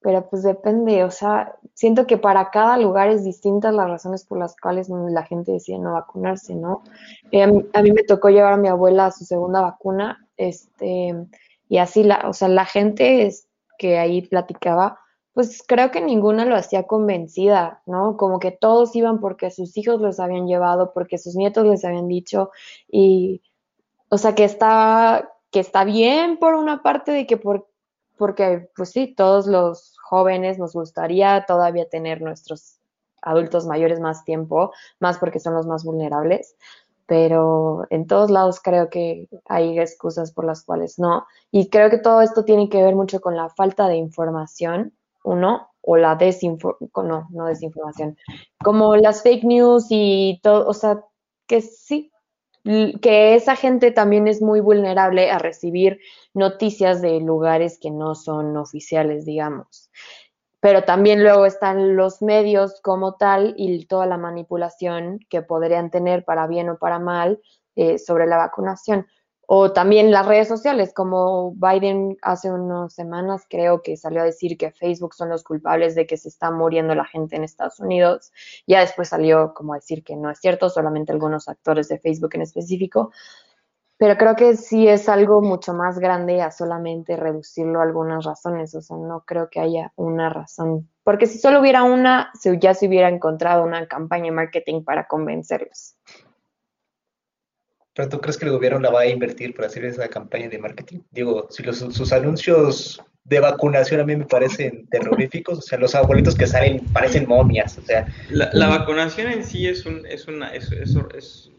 [0.00, 4.38] pero pues depende, o sea, siento que para cada lugar es distintas las razones por
[4.38, 6.82] las cuales la gente decide no vacunarse, ¿no?
[7.30, 11.14] Eh, a, mí, me tocó llevar a mi abuela a su segunda vacuna, este,
[11.68, 14.98] y así la, o sea, la gente es, que ahí platicaba,
[15.36, 18.16] pues creo que ninguna lo hacía convencida, ¿no?
[18.16, 22.08] Como que todos iban porque sus hijos los habían llevado, porque sus nietos les habían
[22.08, 22.52] dicho
[22.88, 23.42] y,
[24.08, 27.68] o sea, que está, que está bien por una parte de que por,
[28.16, 32.78] porque, pues sí, todos los jóvenes nos gustaría todavía tener nuestros
[33.20, 36.56] adultos mayores más tiempo, más porque son los más vulnerables,
[37.04, 41.26] pero en todos lados creo que hay excusas por las cuales no.
[41.50, 44.94] Y creo que todo esto tiene que ver mucho con la falta de información
[45.26, 48.16] uno, o la desinformación, no, no desinformación,
[48.62, 51.04] como las fake news y todo, o sea,
[51.46, 52.10] que sí,
[53.00, 56.00] que esa gente también es muy vulnerable a recibir
[56.34, 59.90] noticias de lugares que no son oficiales, digamos.
[60.58, 66.24] Pero también luego están los medios como tal y toda la manipulación que podrían tener
[66.24, 67.40] para bien o para mal
[67.76, 69.06] eh, sobre la vacunación.
[69.48, 74.58] O también las redes sociales, como Biden hace unas semanas creo que salió a decir
[74.58, 78.32] que Facebook son los culpables de que se está muriendo la gente en Estados Unidos.
[78.66, 82.34] Ya después salió como a decir que no es cierto, solamente algunos actores de Facebook
[82.34, 83.12] en específico.
[83.98, 88.74] Pero creo que sí es algo mucho más grande a solamente reducirlo a algunas razones.
[88.74, 90.90] O sea, no creo que haya una razón.
[91.04, 95.96] Porque si solo hubiera una, ya se hubiera encontrado una campaña de marketing para convencerlos.
[97.96, 100.58] ¿Pero tú crees que el gobierno la va a invertir para hacer esa campaña de
[100.58, 100.98] marketing?
[101.12, 106.34] Digo, si sus anuncios de vacunación a mí me parecen terroríficos, o sea, los abuelitos
[106.34, 108.06] que salen parecen momias, o sea.
[108.28, 111.50] La, vacunación en sí es un, es una, es, es,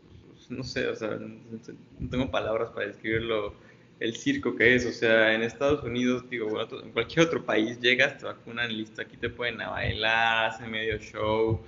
[0.50, 3.56] no sé, o sea, no tengo palabras para describirlo,
[4.00, 7.80] el circo que es, o sea, en Estados Unidos, digo, bueno, en cualquier otro país
[7.80, 11.60] llegas, te vacunan, listo, aquí te pueden bailar, hacen medio show,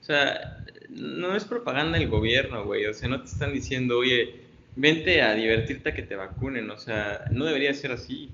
[0.00, 0.64] o sea,
[0.96, 2.86] no es propaganda del gobierno, güey.
[2.86, 4.34] O sea, no te están diciendo, oye,
[4.76, 6.70] vente a divertirte a que te vacunen.
[6.70, 8.30] O sea, no debería ser así.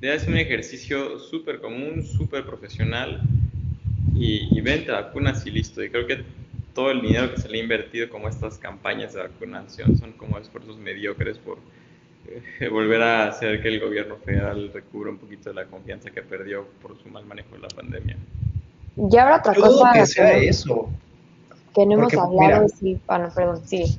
[0.00, 3.22] Debe ser un ejercicio súper común, súper profesional.
[4.14, 5.82] Y, y, vente a vacunas y listo.
[5.82, 6.24] Y creo que
[6.74, 10.38] todo el dinero que se le ha invertido como estas campañas de vacunación son como
[10.38, 11.58] esfuerzos mediocres por
[12.60, 16.22] eh, volver a hacer que el gobierno federal recubra un poquito de la confianza que
[16.22, 18.16] perdió por su mal manejo de la pandemia.
[18.96, 20.90] Y ahora otra Yo dudo cosa que sea eso.
[21.78, 22.68] Que no hemos Porque, hablado, mira.
[22.76, 23.96] sí, ah, no, perdón, sí.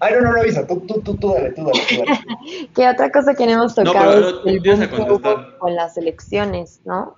[0.00, 2.68] Ay, no, no, no, Isa, tú, tú, tú, tú dale, tú dale, tú dale.
[2.74, 6.80] Que otra cosa que no hemos No, tocado pero es no, el con las elecciones,
[6.84, 7.14] ¿no?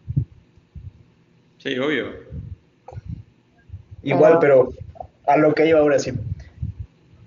[1.56, 2.10] Sí, obvio.
[4.02, 4.68] Igual, pero
[5.26, 6.12] a lo que iba ahora sí.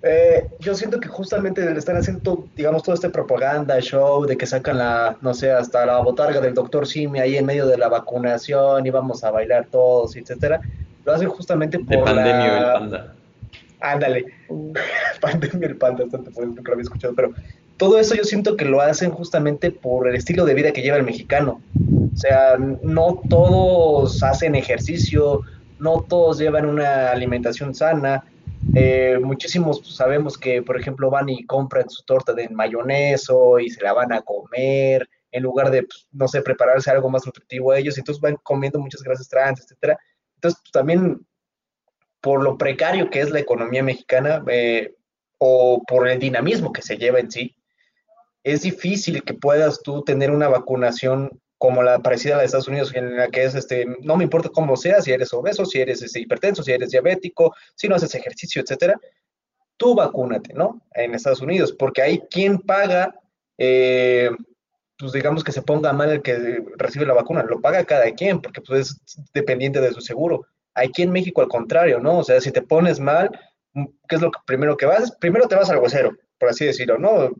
[0.02, 4.46] Eh, yo siento que justamente le están haciendo, digamos, todo este propaganda, show, de que
[4.46, 7.88] sacan la, no sé, hasta la botarga del doctor Simi ahí en medio de la
[7.88, 10.60] vacunación y vamos a bailar todos, etcétera.
[11.04, 13.14] Lo hacen justamente por De pandemia el panda.
[13.80, 14.72] Ándale, Mm,
[15.20, 17.32] pandemia el panda, bastante fuerte, nunca lo había escuchado, pero
[17.76, 20.98] todo eso yo siento que lo hacen justamente por el estilo de vida que lleva
[20.98, 21.62] el mexicano.
[22.12, 25.40] O sea, no todos hacen ejercicio,
[25.78, 28.24] no todos llevan una alimentación sana.
[28.74, 33.70] Eh, muchísimos pues, sabemos que, por ejemplo, van y compran su torta de mayoneso y
[33.70, 37.70] se la van a comer en lugar de, pues, no sé, prepararse algo más nutritivo
[37.70, 39.98] a ellos, entonces van comiendo muchas grasas trans, etcétera.
[40.40, 41.26] Entonces, pues, también
[42.22, 44.94] por lo precario que es la economía mexicana eh,
[45.38, 47.56] o por el dinamismo que se lleva en sí,
[48.42, 52.68] es difícil que puedas tú tener una vacunación como la parecida a la de Estados
[52.68, 55.78] Unidos, en la que es, este, no me importa cómo seas, si eres obeso, si
[55.78, 58.98] eres este, hipertenso, si eres diabético, si no haces ejercicio, etcétera,
[59.76, 60.80] tú vacúnate, ¿no?
[60.94, 63.14] En Estados Unidos, porque ahí quien paga,
[63.58, 64.30] eh,
[65.00, 68.40] pues digamos que se ponga mal el que recibe la vacuna, lo paga cada quien,
[68.40, 70.46] porque pues es dependiente de su seguro.
[70.74, 72.18] Aquí en México al contrario, ¿no?
[72.18, 73.30] O sea, si te pones mal,
[73.74, 75.16] ¿qué es lo que primero que vas?
[75.16, 77.30] Primero te vas al huesero, por así decirlo, ¿no?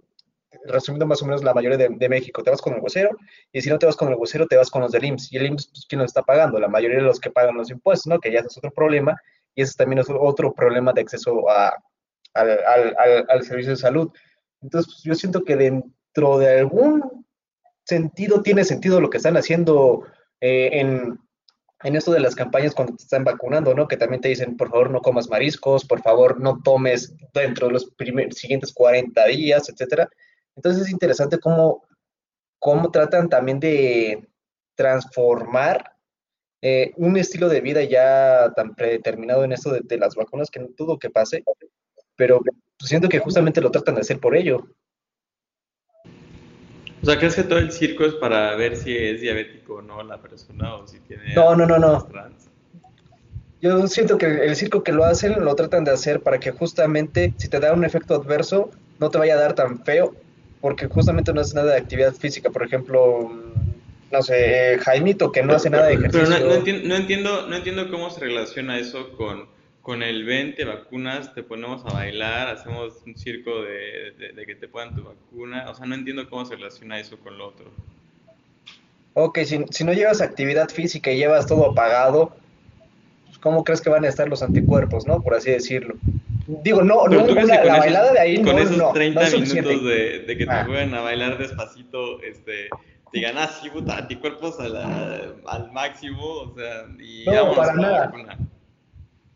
[0.66, 3.10] Resumiendo más o menos la mayoría de, de México, te vas con el huesero,
[3.52, 5.32] y si no te vas con el huesero, te vas con los del IMSS.
[5.32, 6.58] Y el IMSS, pues, ¿quién lo está pagando?
[6.58, 8.18] La mayoría de los que pagan los impuestos, ¿no?
[8.18, 9.16] Que ya es otro problema,
[9.54, 11.74] y ese también es otro problema de acceso a,
[12.34, 14.10] al, al, al, al servicio de salud.
[14.60, 17.24] Entonces, pues, yo siento que dentro de algún
[17.90, 20.06] sentido tiene sentido lo que están haciendo
[20.40, 21.18] eh, en,
[21.82, 23.88] esto de las campañas cuando te están vacunando, ¿no?
[23.88, 27.72] Que también te dicen, por favor, no comas mariscos, por favor, no tomes dentro de
[27.72, 30.08] los primer, siguientes 40 días, etcétera.
[30.56, 31.82] Entonces es interesante cómo,
[32.58, 34.28] cómo tratan también de
[34.76, 35.96] transformar
[36.62, 40.60] eh, un estilo de vida ya tan predeterminado en esto de, de las vacunas que
[40.60, 41.42] no dudo que pase,
[42.14, 42.40] pero
[42.78, 44.68] siento que justamente lo tratan de hacer por ello.
[47.02, 50.02] O sea, ¿crees que todo el circo es para ver si es diabético o no
[50.02, 52.02] la persona o si tiene No, no, no, no.
[52.04, 52.50] trans?
[53.62, 57.34] Yo siento que el circo que lo hacen lo tratan de hacer para que justamente
[57.36, 60.14] si te da un efecto adverso no te vaya a dar tan feo,
[60.60, 62.50] porque justamente no hace nada de actividad física.
[62.50, 63.30] Por ejemplo,
[64.10, 66.26] no sé, Jaimito que no hace nada de ejercicio.
[66.28, 69.46] Pero no, no, entiendo, no, entiendo, no entiendo cómo se relaciona eso con,
[69.82, 74.46] con el ven, te vacunas, te ponemos a bailar, hacemos un circo de, de, de
[74.46, 75.70] que te pongan tu vacuna.
[75.70, 77.66] O sea, no entiendo cómo se relaciona eso con lo otro.
[79.14, 82.32] Ok, si, si no llevas actividad física y llevas todo apagado,
[83.26, 85.20] pues, ¿cómo crees que van a estar los anticuerpos, no?
[85.22, 85.94] Por así decirlo.
[86.46, 89.26] Digo, no, no, la, la esos, bailada de ahí con no, esos no, 30 no
[89.26, 89.68] es suficiente.
[89.70, 90.64] minutos de, de que te Ah.
[90.66, 92.68] jueguen a bailar despacito, este,
[93.12, 97.82] digan, ah, sí, puta, anticuerpos a la- al máximo, o sea, y No, para con
[97.82, 98.06] la nada.
[98.06, 98.38] vacuna.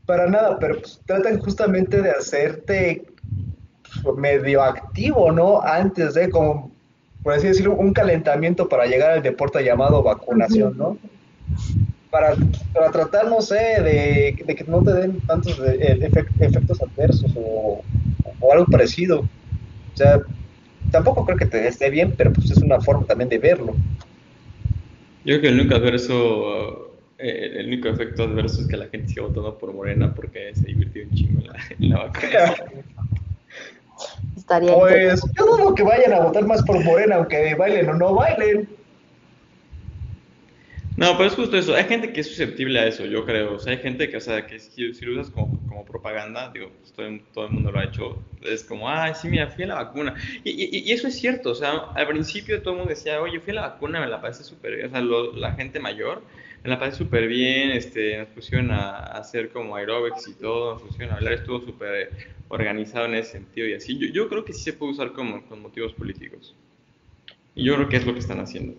[0.06, 3.02] Para nada, pero pues, tratan justamente de hacerte
[4.02, 5.62] pues, medio activo, ¿no?
[5.62, 6.70] Antes de, como,
[7.22, 10.98] por así decirlo, un calentamiento para llegar al deporte llamado vacunación, ¿no?
[12.10, 12.36] Para,
[12.72, 17.32] para tratar, no sé, de, de que no te den tantos de- efec- efectos adversos
[17.36, 17.82] o,
[18.40, 19.20] o algo parecido.
[19.20, 20.20] O sea,
[20.90, 23.74] tampoco creo que te esté bien, pero pues es una forma también de verlo.
[25.24, 26.83] Yo creo que el único adverso,
[27.18, 30.66] eh, el único efecto adverso es que la gente siga votando por Morena porque se
[30.66, 32.54] divirtió un chingo en la, en la vacuna.
[34.36, 38.14] Estaría Pues yo dudo que vayan a votar más por Morena, aunque bailen o no
[38.14, 38.68] bailen.
[40.96, 41.74] No, pero es justo eso.
[41.74, 43.54] Hay gente que es susceptible a eso, yo creo.
[43.54, 46.50] O sea, hay gente que, o sea, que si, si lo usas como, como propaganda,
[46.52, 49.48] digo, pues todo, el- todo el mundo lo ha hecho, es como, ay, sí, mira,
[49.48, 50.14] fui a la vacuna.
[50.44, 53.40] Y, y- y eso es cierto, o sea, al principio todo el mundo decía, oye,
[53.40, 54.86] fui a la vacuna, me la pasé súper bien.
[54.86, 56.22] O sea, lo- la gente mayor,
[56.64, 60.74] me la pasé súper bien, este, nos pusieron a, a hacer como aerobics y todo,
[60.74, 62.12] nos pusieron a hablar, estuvo súper
[62.48, 63.98] organizado en ese sentido y así.
[63.98, 66.56] Yo, yo creo que sí se puede usar como con motivos políticos.
[67.54, 68.74] Y yo creo que es lo que están haciendo.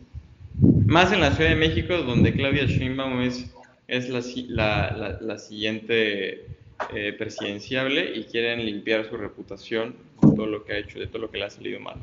[0.88, 3.56] Más en la Ciudad de México, donde Claudia Sheinbaum es,
[3.88, 6.48] es la, la, la- la siguiente
[6.94, 11.20] eh, presidenciable y quieren limpiar su reputación de todo lo que ha hecho, de todo
[11.24, 11.98] lo que le ha salido mal.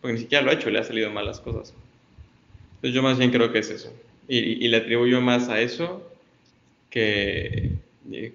[0.00, 1.74] Porque ni siquiera lo ha hecho, le ha salido mal las cosas.
[2.76, 3.92] Entonces yo más bien creo que es eso.
[4.28, 6.02] Y, y- le atribuyo más a eso
[6.90, 7.72] que,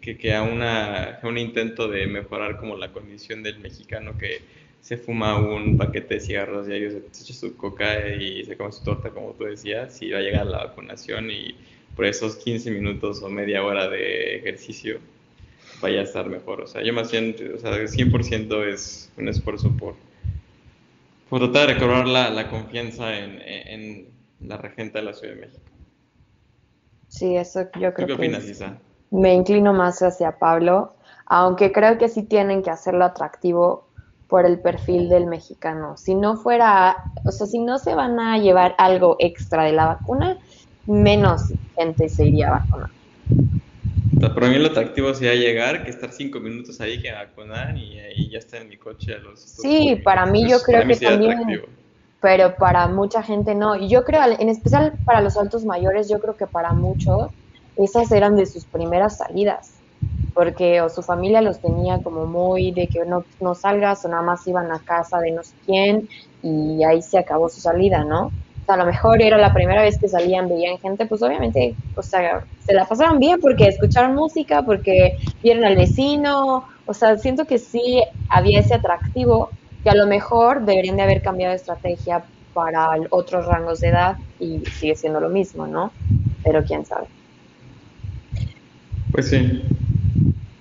[0.02, 4.42] que, a, una, a un intento de mejorar como la condición del mexicano que
[4.82, 8.84] se fuma un paquete de cigarros diarios, se echa su coca y se come su
[8.84, 11.56] torta, como tú decías, y va a llegar la vacunación y
[11.96, 15.00] por esos 15 minutos o media hora de ejercicio
[15.82, 16.62] vaya a estar mejor.
[16.62, 19.96] O sea, yo más bien, o sea, 100% es un esfuerzo por,
[21.30, 24.08] por tratar de recobrar la, la confianza en, en,
[24.42, 25.73] la regenta de la Ciudad de México.
[27.14, 28.80] Sí, eso yo creo ¿Qué opinas, Isa?
[29.12, 30.96] Me inclino más hacia Pablo,
[31.28, 33.88] aunque creo que sí tienen que hacerlo atractivo
[34.28, 35.96] por el perfil del mexicano.
[35.96, 39.86] Si no fuera, o sea, si no se van a llevar algo extra de la
[39.86, 40.40] vacuna,
[40.88, 42.90] menos gente se iría a vacunar.
[44.34, 48.32] para mí lo atractivo sería llegar, que estar cinco minutos ahí que vacunar y, ahí
[48.32, 49.40] ya está en mi coche a los...
[49.40, 51.62] Sí, para mí yo creo que también...
[52.24, 53.76] Pero para mucha gente no.
[53.76, 57.30] Y yo creo, en especial para los altos mayores, yo creo que para muchos
[57.78, 59.74] esas eran de sus primeras salidas
[60.34, 64.24] porque o su familia los tenía como muy de que no, no salgas o nada
[64.24, 66.10] más iban a casa de no sé quién
[66.42, 68.28] y ahí se acabó su salida, ¿no?
[68.28, 71.76] O sea, a lo mejor era la primera vez que salían, veían gente, pues obviamente,
[71.96, 77.18] o sea, se la pasaron bien porque escucharon música, porque vieron al vecino, o sea,
[77.18, 79.50] siento que sí había ese atractivo
[79.84, 84.18] que a lo mejor deberían de haber cambiado de estrategia para otros rangos de edad
[84.40, 85.92] y sigue siendo lo mismo, ¿no?
[86.44, 87.08] Pero quién sabe.
[89.12, 89.62] Pues sí,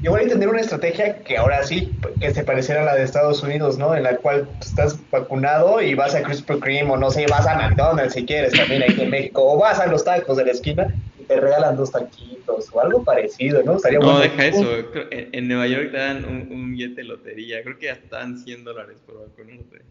[0.02, 3.78] Igual tener una estrategia que ahora sí, que se pareciera a la de Estados Unidos,
[3.78, 3.94] ¿no?
[3.94, 7.54] En la cual estás vacunado y vas a Krispy Kreme o no sé, vas a
[7.54, 10.92] McDonald's si quieres también aquí en México, o vas a los tacos de la esquina
[11.22, 13.76] y te regalan dos taquitos o algo parecido, ¿no?
[13.76, 14.66] Estaría no, deja eso.
[15.10, 17.62] En, Nueva York te dan un, billete de lotería.
[17.62, 19.82] Creo que ya están 100 dólares por vacunarte.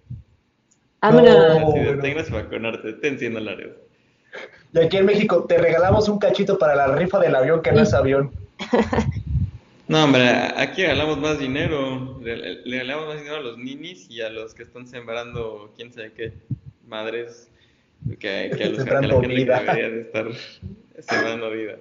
[1.02, 3.70] Ah, no, no, si tengas que vacunarte, ten 100 dólares.
[4.74, 7.82] Y aquí en México te regalamos un cachito para la rifa del avión que no
[7.82, 8.32] es avión.
[9.88, 10.26] No, hombre,
[10.56, 12.18] aquí regalamos más dinero.
[12.22, 16.14] Le, regalamos más dinero a los ninis y a los que están sembrando quién sabe
[16.14, 16.32] qué
[16.88, 17.51] madres
[18.20, 20.26] que, que a, los, que a la gente que debería de estar
[21.00, 21.78] sembrando vida.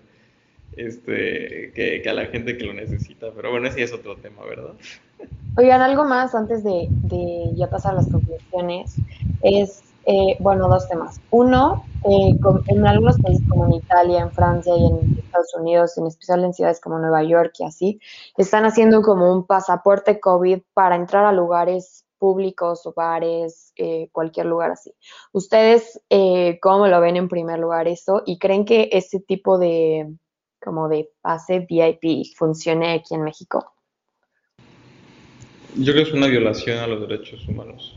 [0.77, 3.33] Este, que, que, a la gente que lo necesita.
[3.35, 4.75] Pero bueno, ese es otro tema, ¿verdad?
[5.57, 8.95] Oigan, algo más antes de, de ya pasar a las conclusiones.
[9.43, 11.21] Es eh, bueno, dos temas.
[11.31, 12.35] Uno, eh,
[12.69, 16.55] en algunos países como en Italia, en Francia y en Estados Unidos, en especial en
[16.55, 18.01] ciudades como Nueva York y así,
[18.37, 24.47] están haciendo como un pasaporte COVID para entrar a lugares públicos o bares, eh, cualquier
[24.47, 24.93] lugar así.
[25.33, 26.01] ¿Ustedes
[26.61, 28.23] cómo lo ven en primer lugar eso?
[28.27, 30.07] ¿Y creen que ese tipo de
[30.63, 33.73] como de pase VIP funcione aquí en México?
[35.77, 37.97] Yo creo que es una violación a los derechos humanos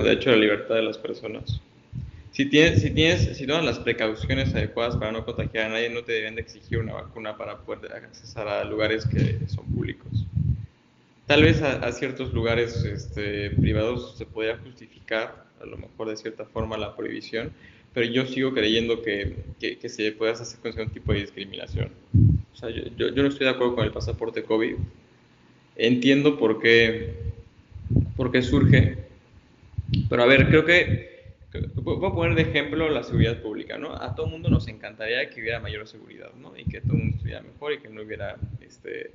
[0.00, 1.60] de hecho la libertad de las personas.
[2.30, 6.02] Si tienes, si tienes, si tomas las precauciones adecuadas para no contagiar a nadie, no
[6.02, 10.26] te deben de exigir una vacuna para poder accesar a lugares que son públicos.
[11.26, 16.44] Tal vez a, ciertos lugares este, privados se podría justificar, a lo mejor de cierta
[16.44, 17.52] forma, la prohibición,
[17.94, 21.90] pero yo sigo creyendo que, que, se puede hacer con un tipo de discriminación.
[22.52, 24.74] O sea, yo, yo, no estoy de acuerdo con el pasaporte COVID.
[25.76, 27.14] Entiendo por qué,
[28.16, 28.98] por qué surge,
[30.08, 31.12] pero a ver, creo que
[31.74, 33.94] voy a poner de ejemplo la seguridad pública, ¿no?
[33.94, 36.56] A todo mundo nos encantaría que hubiera mayor seguridad, ¿no?
[36.56, 39.12] Y que todo el mundo estuviera mejor y que no hubiera este,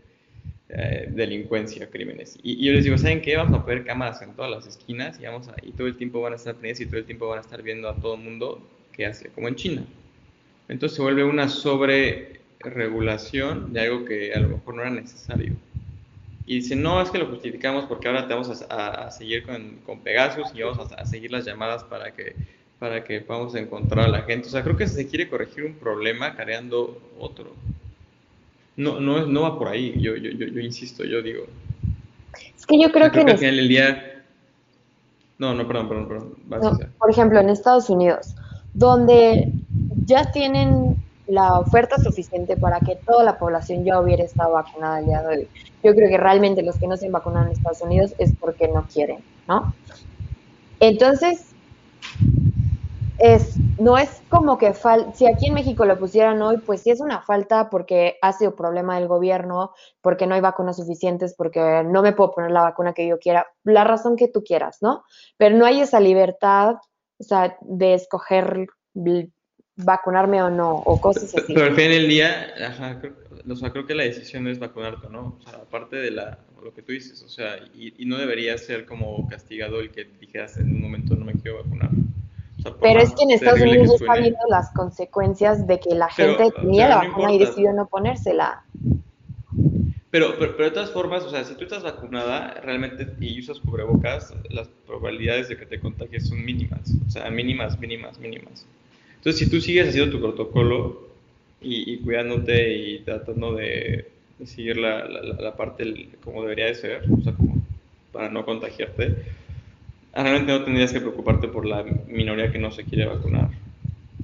[0.70, 2.38] eh, delincuencia, crímenes.
[2.44, 3.38] Y, yo les digo, ¿saben qué?
[3.38, 6.20] Vamos a poner cámaras en todas las esquinas y, vamos a, y todo el tiempo
[6.20, 8.22] van a estar prendidas y todo el tiempo van a estar viendo a todo el
[8.22, 8.62] mundo
[8.92, 9.86] qué hace, como en China.
[10.68, 15.54] Entonces se vuelve una sobre regulación de algo que a lo mejor no era necesario.
[16.46, 20.00] Y dice, no, es que lo justificamos porque ahora te vamos a, seguir con, con,
[20.00, 22.36] Pegasus y vamos a, seguir las llamadas para que,
[22.80, 24.48] para que podamos encontrar a la gente.
[24.48, 27.54] O sea, creo que se quiere corregir un problema creando otro.
[28.78, 31.46] No, no, no va por ahí, yo, yo, yo, insisto, yo digo.
[32.56, 34.24] Es que yo creo, que, al final del día...
[35.40, 36.94] No, no, perdón, perdón, perdón.
[36.98, 38.36] por ejemplo, en Estados Unidos,
[38.74, 39.52] donde
[40.06, 40.96] ya tienen
[41.28, 45.28] la oferta suficiente para que toda la población ya hubiera estado vacunada el día de
[45.28, 45.48] hoy.
[45.84, 48.68] Yo creo que realmente los que no se han vacunado en Estados Unidos es porque
[48.68, 49.74] no quieren, ¿no?
[50.80, 51.48] Entonces,
[53.18, 56.90] es, no es como que fal si aquí en México lo pusieran hoy, pues sí
[56.90, 61.84] es una falta porque ha sido problema del gobierno, porque no hay vacunas suficientes, porque
[61.86, 65.04] no me puedo poner la vacuna que yo quiera, la razón que tú quieras, ¿no?
[65.38, 66.76] Pero no hay esa libertad,
[67.20, 68.68] o sea, de escoger
[69.76, 71.54] vacunarme o no, o cosas así.
[71.54, 73.14] Pero al fin del día, ajá, creo,
[73.48, 76.40] o sea, creo que la decisión es vacunarte o no, o sea, aparte de la,
[76.64, 80.06] lo que tú dices, o sea, y, y no debería ser como castigado el que
[80.20, 81.92] dijeras en un momento no me quiero vacunar.
[82.82, 86.90] Pero es que en Estados Unidos está viendo las consecuencias de que la gente tenía
[86.90, 88.64] la vacuna y decidió no ponérsela.
[90.10, 93.60] Pero, pero, pero, de todas formas, o sea, si tú estás vacunada realmente y usas
[93.60, 96.94] cubrebocas, las probabilidades de que te contagies son mínimas.
[97.06, 98.66] O sea, mínimas, mínimas, mínimas.
[99.18, 101.08] Entonces, si tú sigues haciendo tu protocolo
[101.62, 104.08] y, cuidándote y tratando de,
[104.46, 107.62] seguir la, la, parte como debería de ser, o sea, como
[108.14, 109.16] para no contagiarte,
[110.24, 113.50] realmente no tendrías que preocuparte por la minoría que no se quiere vacunar.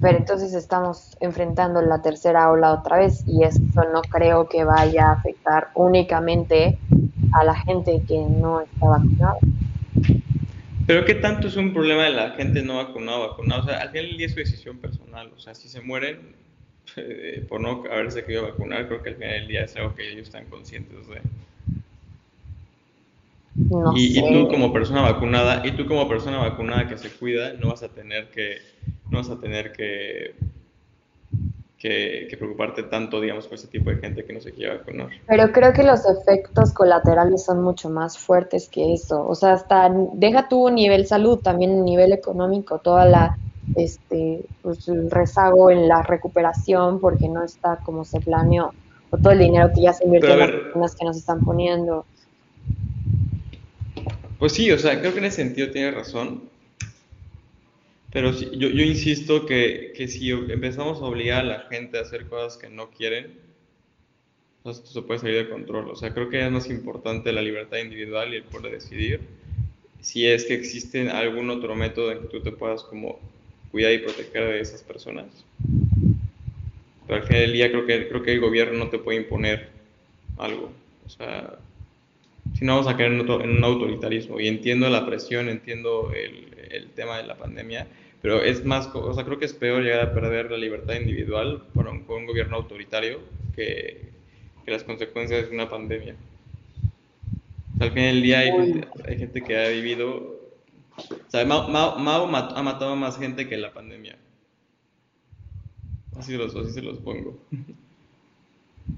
[0.00, 3.60] Pero entonces estamos enfrentando la tercera ola otra vez y eso
[3.92, 6.76] no creo que vaya a afectar únicamente
[7.32, 9.38] a la gente que no está vacunada.
[10.86, 13.62] Pero ¿qué tanto es un problema de la gente no vacunada o vacunada?
[13.62, 15.30] O sea, al final del día es su decisión personal.
[15.34, 16.34] O sea, si se mueren
[16.96, 20.10] eh, por no haberse querido vacunar, creo que al final del día es algo que
[20.10, 21.22] ellos están conscientes de
[23.56, 27.82] y, tú como persona vacunada, y tú como persona vacunada que se cuida, no vas
[27.82, 28.58] a tener que,
[29.10, 30.34] no vas a tener que,
[31.78, 35.10] que, preocuparte tanto, digamos, por ese tipo de gente que no se quiere vacunar.
[35.26, 39.26] Pero creo que los efectos colaterales son mucho más fuertes que eso.
[39.26, 43.38] O sea, hasta deja tu nivel salud, también nivel económico, toda la
[43.76, 48.72] este pues, el rezago en la recuperación porque no está como se planeó,
[49.10, 52.06] o todo el dinero que ya se invirtió en las vacunas que nos están poniendo.
[54.44, 56.50] Pues sí, o sea, creo que en ese sentido tiene razón.
[58.12, 62.26] Pero yo, yo, insisto que, que, si empezamos a obligar a la gente a hacer
[62.26, 63.38] cosas que no quieren,
[64.62, 65.88] pues esto se puede salir de control.
[65.88, 69.20] O sea, creo que es más importante la libertad individual y el poder decidir
[70.02, 73.18] si es que existe algún otro método en que tú te puedas como
[73.72, 75.24] cuidar y proteger de esas personas.
[77.06, 79.70] Pero al final del día creo que, creo que el gobierno no te puede imponer
[80.36, 80.70] algo.
[81.06, 81.58] O sea,
[82.52, 84.38] si no vamos a caer en, un autoritarismo.
[84.40, 87.86] Y entiendo la presión, entiendo el, el, tema de la pandemia,
[88.20, 91.64] pero es más, o sea, creo que es peor llegar a perder la libertad individual
[91.74, 93.20] con un, un gobierno autoritario
[93.54, 94.10] que,
[94.64, 96.16] que, las consecuencias de una pandemia.
[97.80, 100.40] al final del día hay gente, hay gente, que ha vivido...
[100.96, 101.66] O sea, Mao,
[101.96, 104.16] ha matado a más gente que la pandemia.
[106.16, 107.36] Así, los, así se los pongo.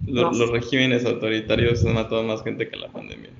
[0.06, 3.30] Los, los regímenes autoritarios han matado más gente que la pandemia.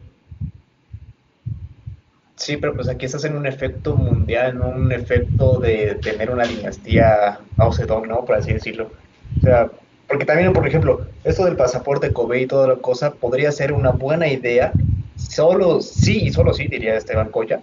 [2.37, 6.45] Sí, pero pues aquí estás en un efecto mundial, no un efecto de tener una
[6.45, 8.25] dinastía Mao Zedong, ¿no?
[8.25, 8.91] Por así decirlo.
[9.39, 9.71] O sea,
[10.07, 13.91] porque también, por ejemplo, esto del pasaporte Kobe y toda la cosa podría ser una
[13.91, 14.73] buena idea,
[15.17, 17.63] solo sí, y solo sí, diría Esteban Coya.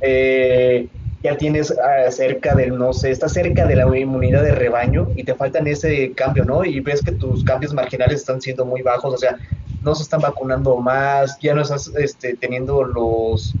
[0.00, 0.88] Eh,
[1.24, 5.24] ya tienes uh, cerca del, no sé, estás cerca de la inmunidad de rebaño y
[5.24, 6.66] te faltan ese cambio, ¿no?
[6.66, 9.38] Y ves que tus cambios marginales están siendo muy bajos, o sea,
[9.80, 13.56] no se están vacunando más, ya no estás este, teniendo los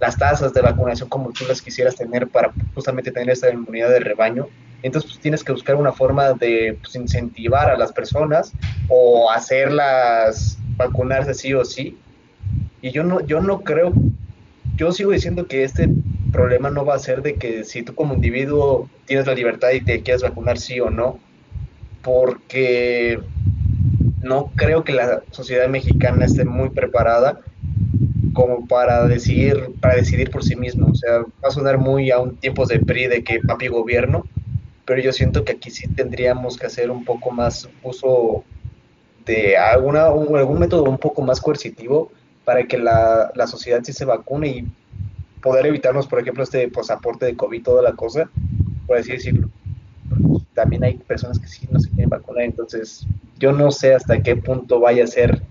[0.00, 4.00] las tasas de vacunación como tú las quisieras tener para justamente tener esa inmunidad de
[4.00, 4.48] rebaño.
[4.82, 8.52] Entonces, pues tienes que buscar una forma de pues, incentivar a las personas
[8.88, 11.96] o hacerlas vacunarse sí o sí.
[12.82, 13.92] Y yo no, yo no creo,
[14.76, 15.88] yo sigo diciendo que este
[16.34, 19.80] problema no va a ser de que si tú como individuo tienes la libertad y
[19.80, 21.20] te quieres vacunar sí o no,
[22.02, 23.20] porque
[24.20, 27.40] no creo que la sociedad mexicana esté muy preparada
[28.32, 30.88] como para decidir, para decidir por sí mismo.
[30.90, 34.24] O sea, va a sonar muy a un tiempos de PRI de que papi gobierno,
[34.84, 38.44] pero yo siento que aquí sí tendríamos que hacer un poco más uso
[39.24, 42.10] de alguna, algún método un poco más coercitivo
[42.44, 44.66] para que la, la sociedad sí se vacune y
[45.44, 48.30] poder evitarnos, por ejemplo, este pasaporte de COVID, toda la cosa,
[48.86, 49.50] por así decirlo.
[50.54, 53.06] También hay personas que sí no se quieren vacunar, entonces
[53.38, 55.42] yo no sé hasta qué punto vaya a ser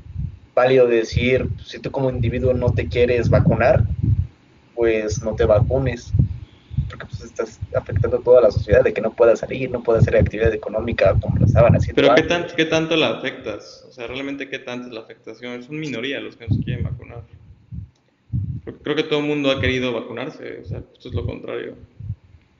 [0.56, 3.84] válido decir, si tú como individuo no te quieres vacunar,
[4.74, 6.12] pues no te vacunes,
[6.90, 10.00] porque pues estás afectando a toda la sociedad de que no pueda salir, no pueda
[10.00, 12.02] hacer actividad económica como lo estaban haciendo.
[12.02, 13.86] Pero ¿qué, tanto, ¿qué tanto la afectas?
[13.88, 15.60] O sea, realmente qué tanto es la afectación.
[15.60, 17.22] Es una minoría los que no se quieren vacunar.
[18.66, 21.76] Creo que todo el mundo ha querido vacunarse, o sea, esto es lo contrario.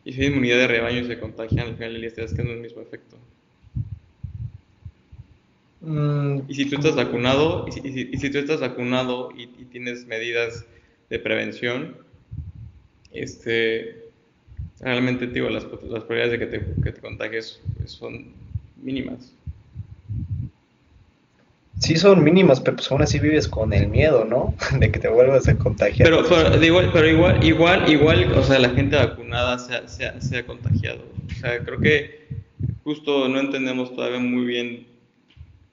[0.04, 2.60] Y si hay inmunidad de rebaño y se contagian, al final del día estás el
[2.60, 3.18] mismo efecto.
[5.80, 10.66] Mm, y si tú estás vacunado, y si, tú estás vacunado y, tienes medidas
[11.10, 11.96] de prevención,
[13.12, 14.10] este,
[14.80, 18.34] realmente digo, las, las probabilidades de que te, que te contagies son
[18.82, 19.34] mínimas.
[21.84, 24.56] Sí son mínimas, pero pues aún así vives con el miedo, ¿no?
[24.80, 26.10] De que te vuelvas a contagiar.
[26.10, 30.22] Pero, pero, igual, pero igual, igual, igual, o sea, la gente vacunada se ha, se,
[30.22, 31.04] se ha contagiado.
[31.30, 32.28] O sea, creo que
[32.86, 34.88] justo no entendemos todavía muy bien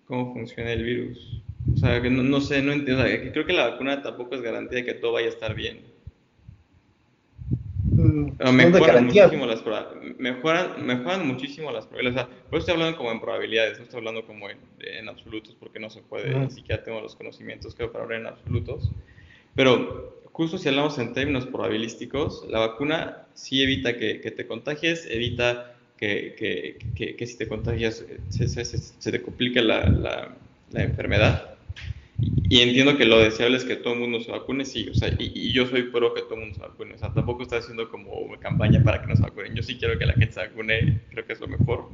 [0.06, 1.42] cómo funciona el virus.
[1.72, 3.04] O sea, que no, sé, no entiendo.
[3.04, 5.78] creo que la vacuna tampoco es garantía de que todo vaya a estar bien.
[8.01, 9.64] Mm, mejoran muchísimo las
[10.18, 12.26] mejoran, mejoran muchísimo las probabilidades.
[12.26, 15.78] O sea, estoy hablando como en probabilidades, no estoy hablando como en, en absolutos, porque
[15.78, 18.92] no se puede, ni siquiera tengo los conocimientos que para hablar en absolutos.
[19.55, 25.07] Pero justo si hablamos en términos probabilísticos, la vacuna sí evita que, que te contagies,
[25.11, 26.34] evita que,
[26.94, 30.34] que, que, si te contagias se, se, se te complique la, la,
[30.70, 31.59] la enfermedad
[32.21, 35.14] y entiendo que lo deseable es que todo el mundo se vacune, sí, o sea,
[35.18, 37.89] y, yo soy pro que todo el mundo se vacune, o sea, tampoco estoy haciendo
[37.91, 41.01] como una campaña para que nos vacunen, yo sí quiero que la gente se vacune,
[41.11, 41.89] creo que es lo mejor,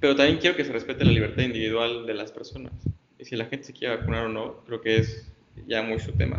[0.00, 2.72] pero también quiero que se respete la libertad individual de las personas,
[3.18, 5.30] y si la gente se quiere vacunar o no, creo que es
[5.66, 6.38] ya muy su tema.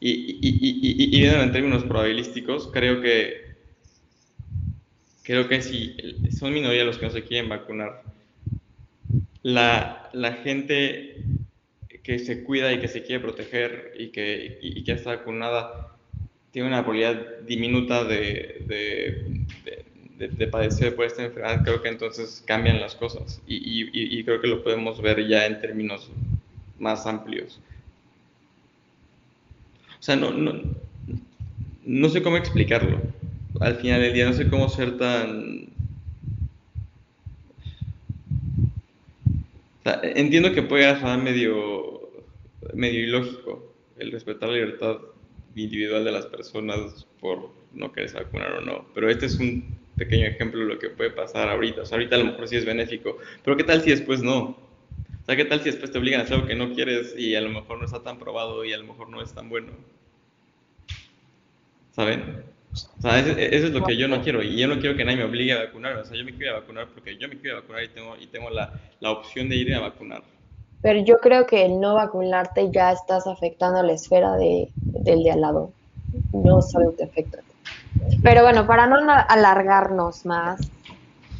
[0.00, 3.48] Y, y, y, y en términos probabilísticos, creo que
[5.28, 5.94] creo que si
[6.30, 8.02] son minoría los que no se quieren vacunar,
[9.42, 11.22] la, la gente
[12.08, 15.94] que se cuida y que se quiere proteger y que, y, que está vacunada
[16.52, 18.64] tiene una probabilidad diminuta de,
[20.16, 24.40] de, de, padecer por esta enfermedad, creo que entonces cambian las cosas y, y, creo
[24.40, 26.10] que lo podemos ver ya en términos
[26.78, 27.60] más amplios.
[30.00, 30.62] O sea, no, no,
[31.84, 33.02] no sé cómo explicarlo.
[33.60, 35.68] Al final del día no sé cómo ser tan
[40.02, 41.97] entiendo que puede ser medio
[42.78, 44.98] medio ilógico el respetar la libertad
[45.56, 48.86] individual de las personas por no querer vacunar o no.
[48.94, 51.82] Pero este es un pequeño ejemplo de lo que puede pasar ahorita.
[51.82, 54.40] O sea, ahorita a lo mejor sí es benéfico, pero ¿qué tal si después no?
[54.40, 57.34] O sea, ¿qué tal si después te obligan a hacer algo que no quieres y
[57.34, 59.72] a lo mejor no está tan probado y a lo mejor no es tan bueno?
[61.90, 62.44] ¿Saben?
[62.72, 65.18] O sea, eso, es lo que yo no quiero y yo no quiero que nadie
[65.18, 65.96] me obligue a vacunar.
[65.96, 68.50] O sea, yo me quiero vacunar porque yo me quiero vacunar y tengo, y tengo
[68.50, 70.22] la, la opción de ir a vacunar.
[70.80, 75.30] Pero yo creo que el no vacunarte ya estás afectando la esfera de, del de
[75.32, 75.72] al lado.
[76.32, 77.38] No solo te afecta.
[78.22, 78.96] Pero bueno, para no
[79.28, 80.60] alargarnos más,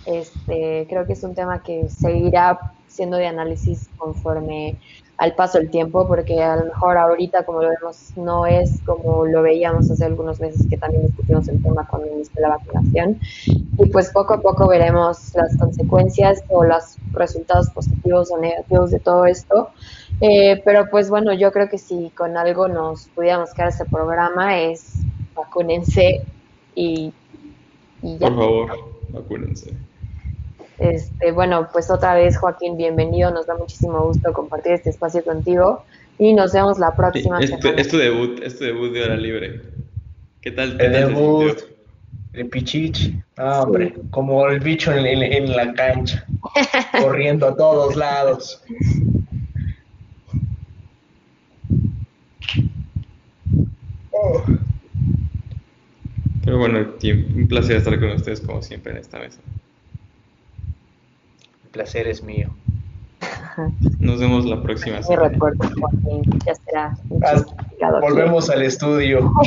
[0.07, 4.76] este, creo que es un tema que seguirá siendo de análisis conforme
[5.19, 9.27] al paso del tiempo, porque a lo mejor ahorita, como lo vemos, no es como
[9.27, 13.19] lo veíamos hace algunos meses que también discutimos el tema cuando inició la vacunación.
[13.47, 19.01] Y pues poco a poco veremos las consecuencias o los resultados positivos o negativos de
[19.01, 19.71] todo esto.
[20.21, 24.61] Eh, pero pues bueno, yo creo que si con algo nos pudiéramos quedar este programa
[24.61, 25.01] es
[25.35, 26.23] vacúnense
[26.77, 27.12] y,
[28.03, 28.29] y ya.
[28.29, 29.75] Por favor, vacúnense.
[30.79, 33.33] Este, bueno, pues otra vez, Joaquín, bienvenido.
[33.33, 35.85] Nos da muchísimo gusto compartir este espacio contigo
[36.18, 39.61] y nos vemos la próxima sí, es, tu, debut, es tu debut de hora libre.
[40.41, 40.81] ¿Qué tal?
[40.81, 41.59] el debut,
[42.33, 43.12] el pichich.
[43.37, 46.24] Ah, hombre, como el bicho en, en, la cancha,
[47.03, 48.62] corriendo a todos lados.
[56.45, 56.79] Pero bueno,
[57.37, 59.41] un placer estar con ustedes como siempre en esta mesa
[61.69, 62.49] placer es mío.
[63.99, 65.37] Nos vemos la próxima semana.
[66.47, 66.97] Ya será.
[68.01, 69.33] Volvemos al estudio.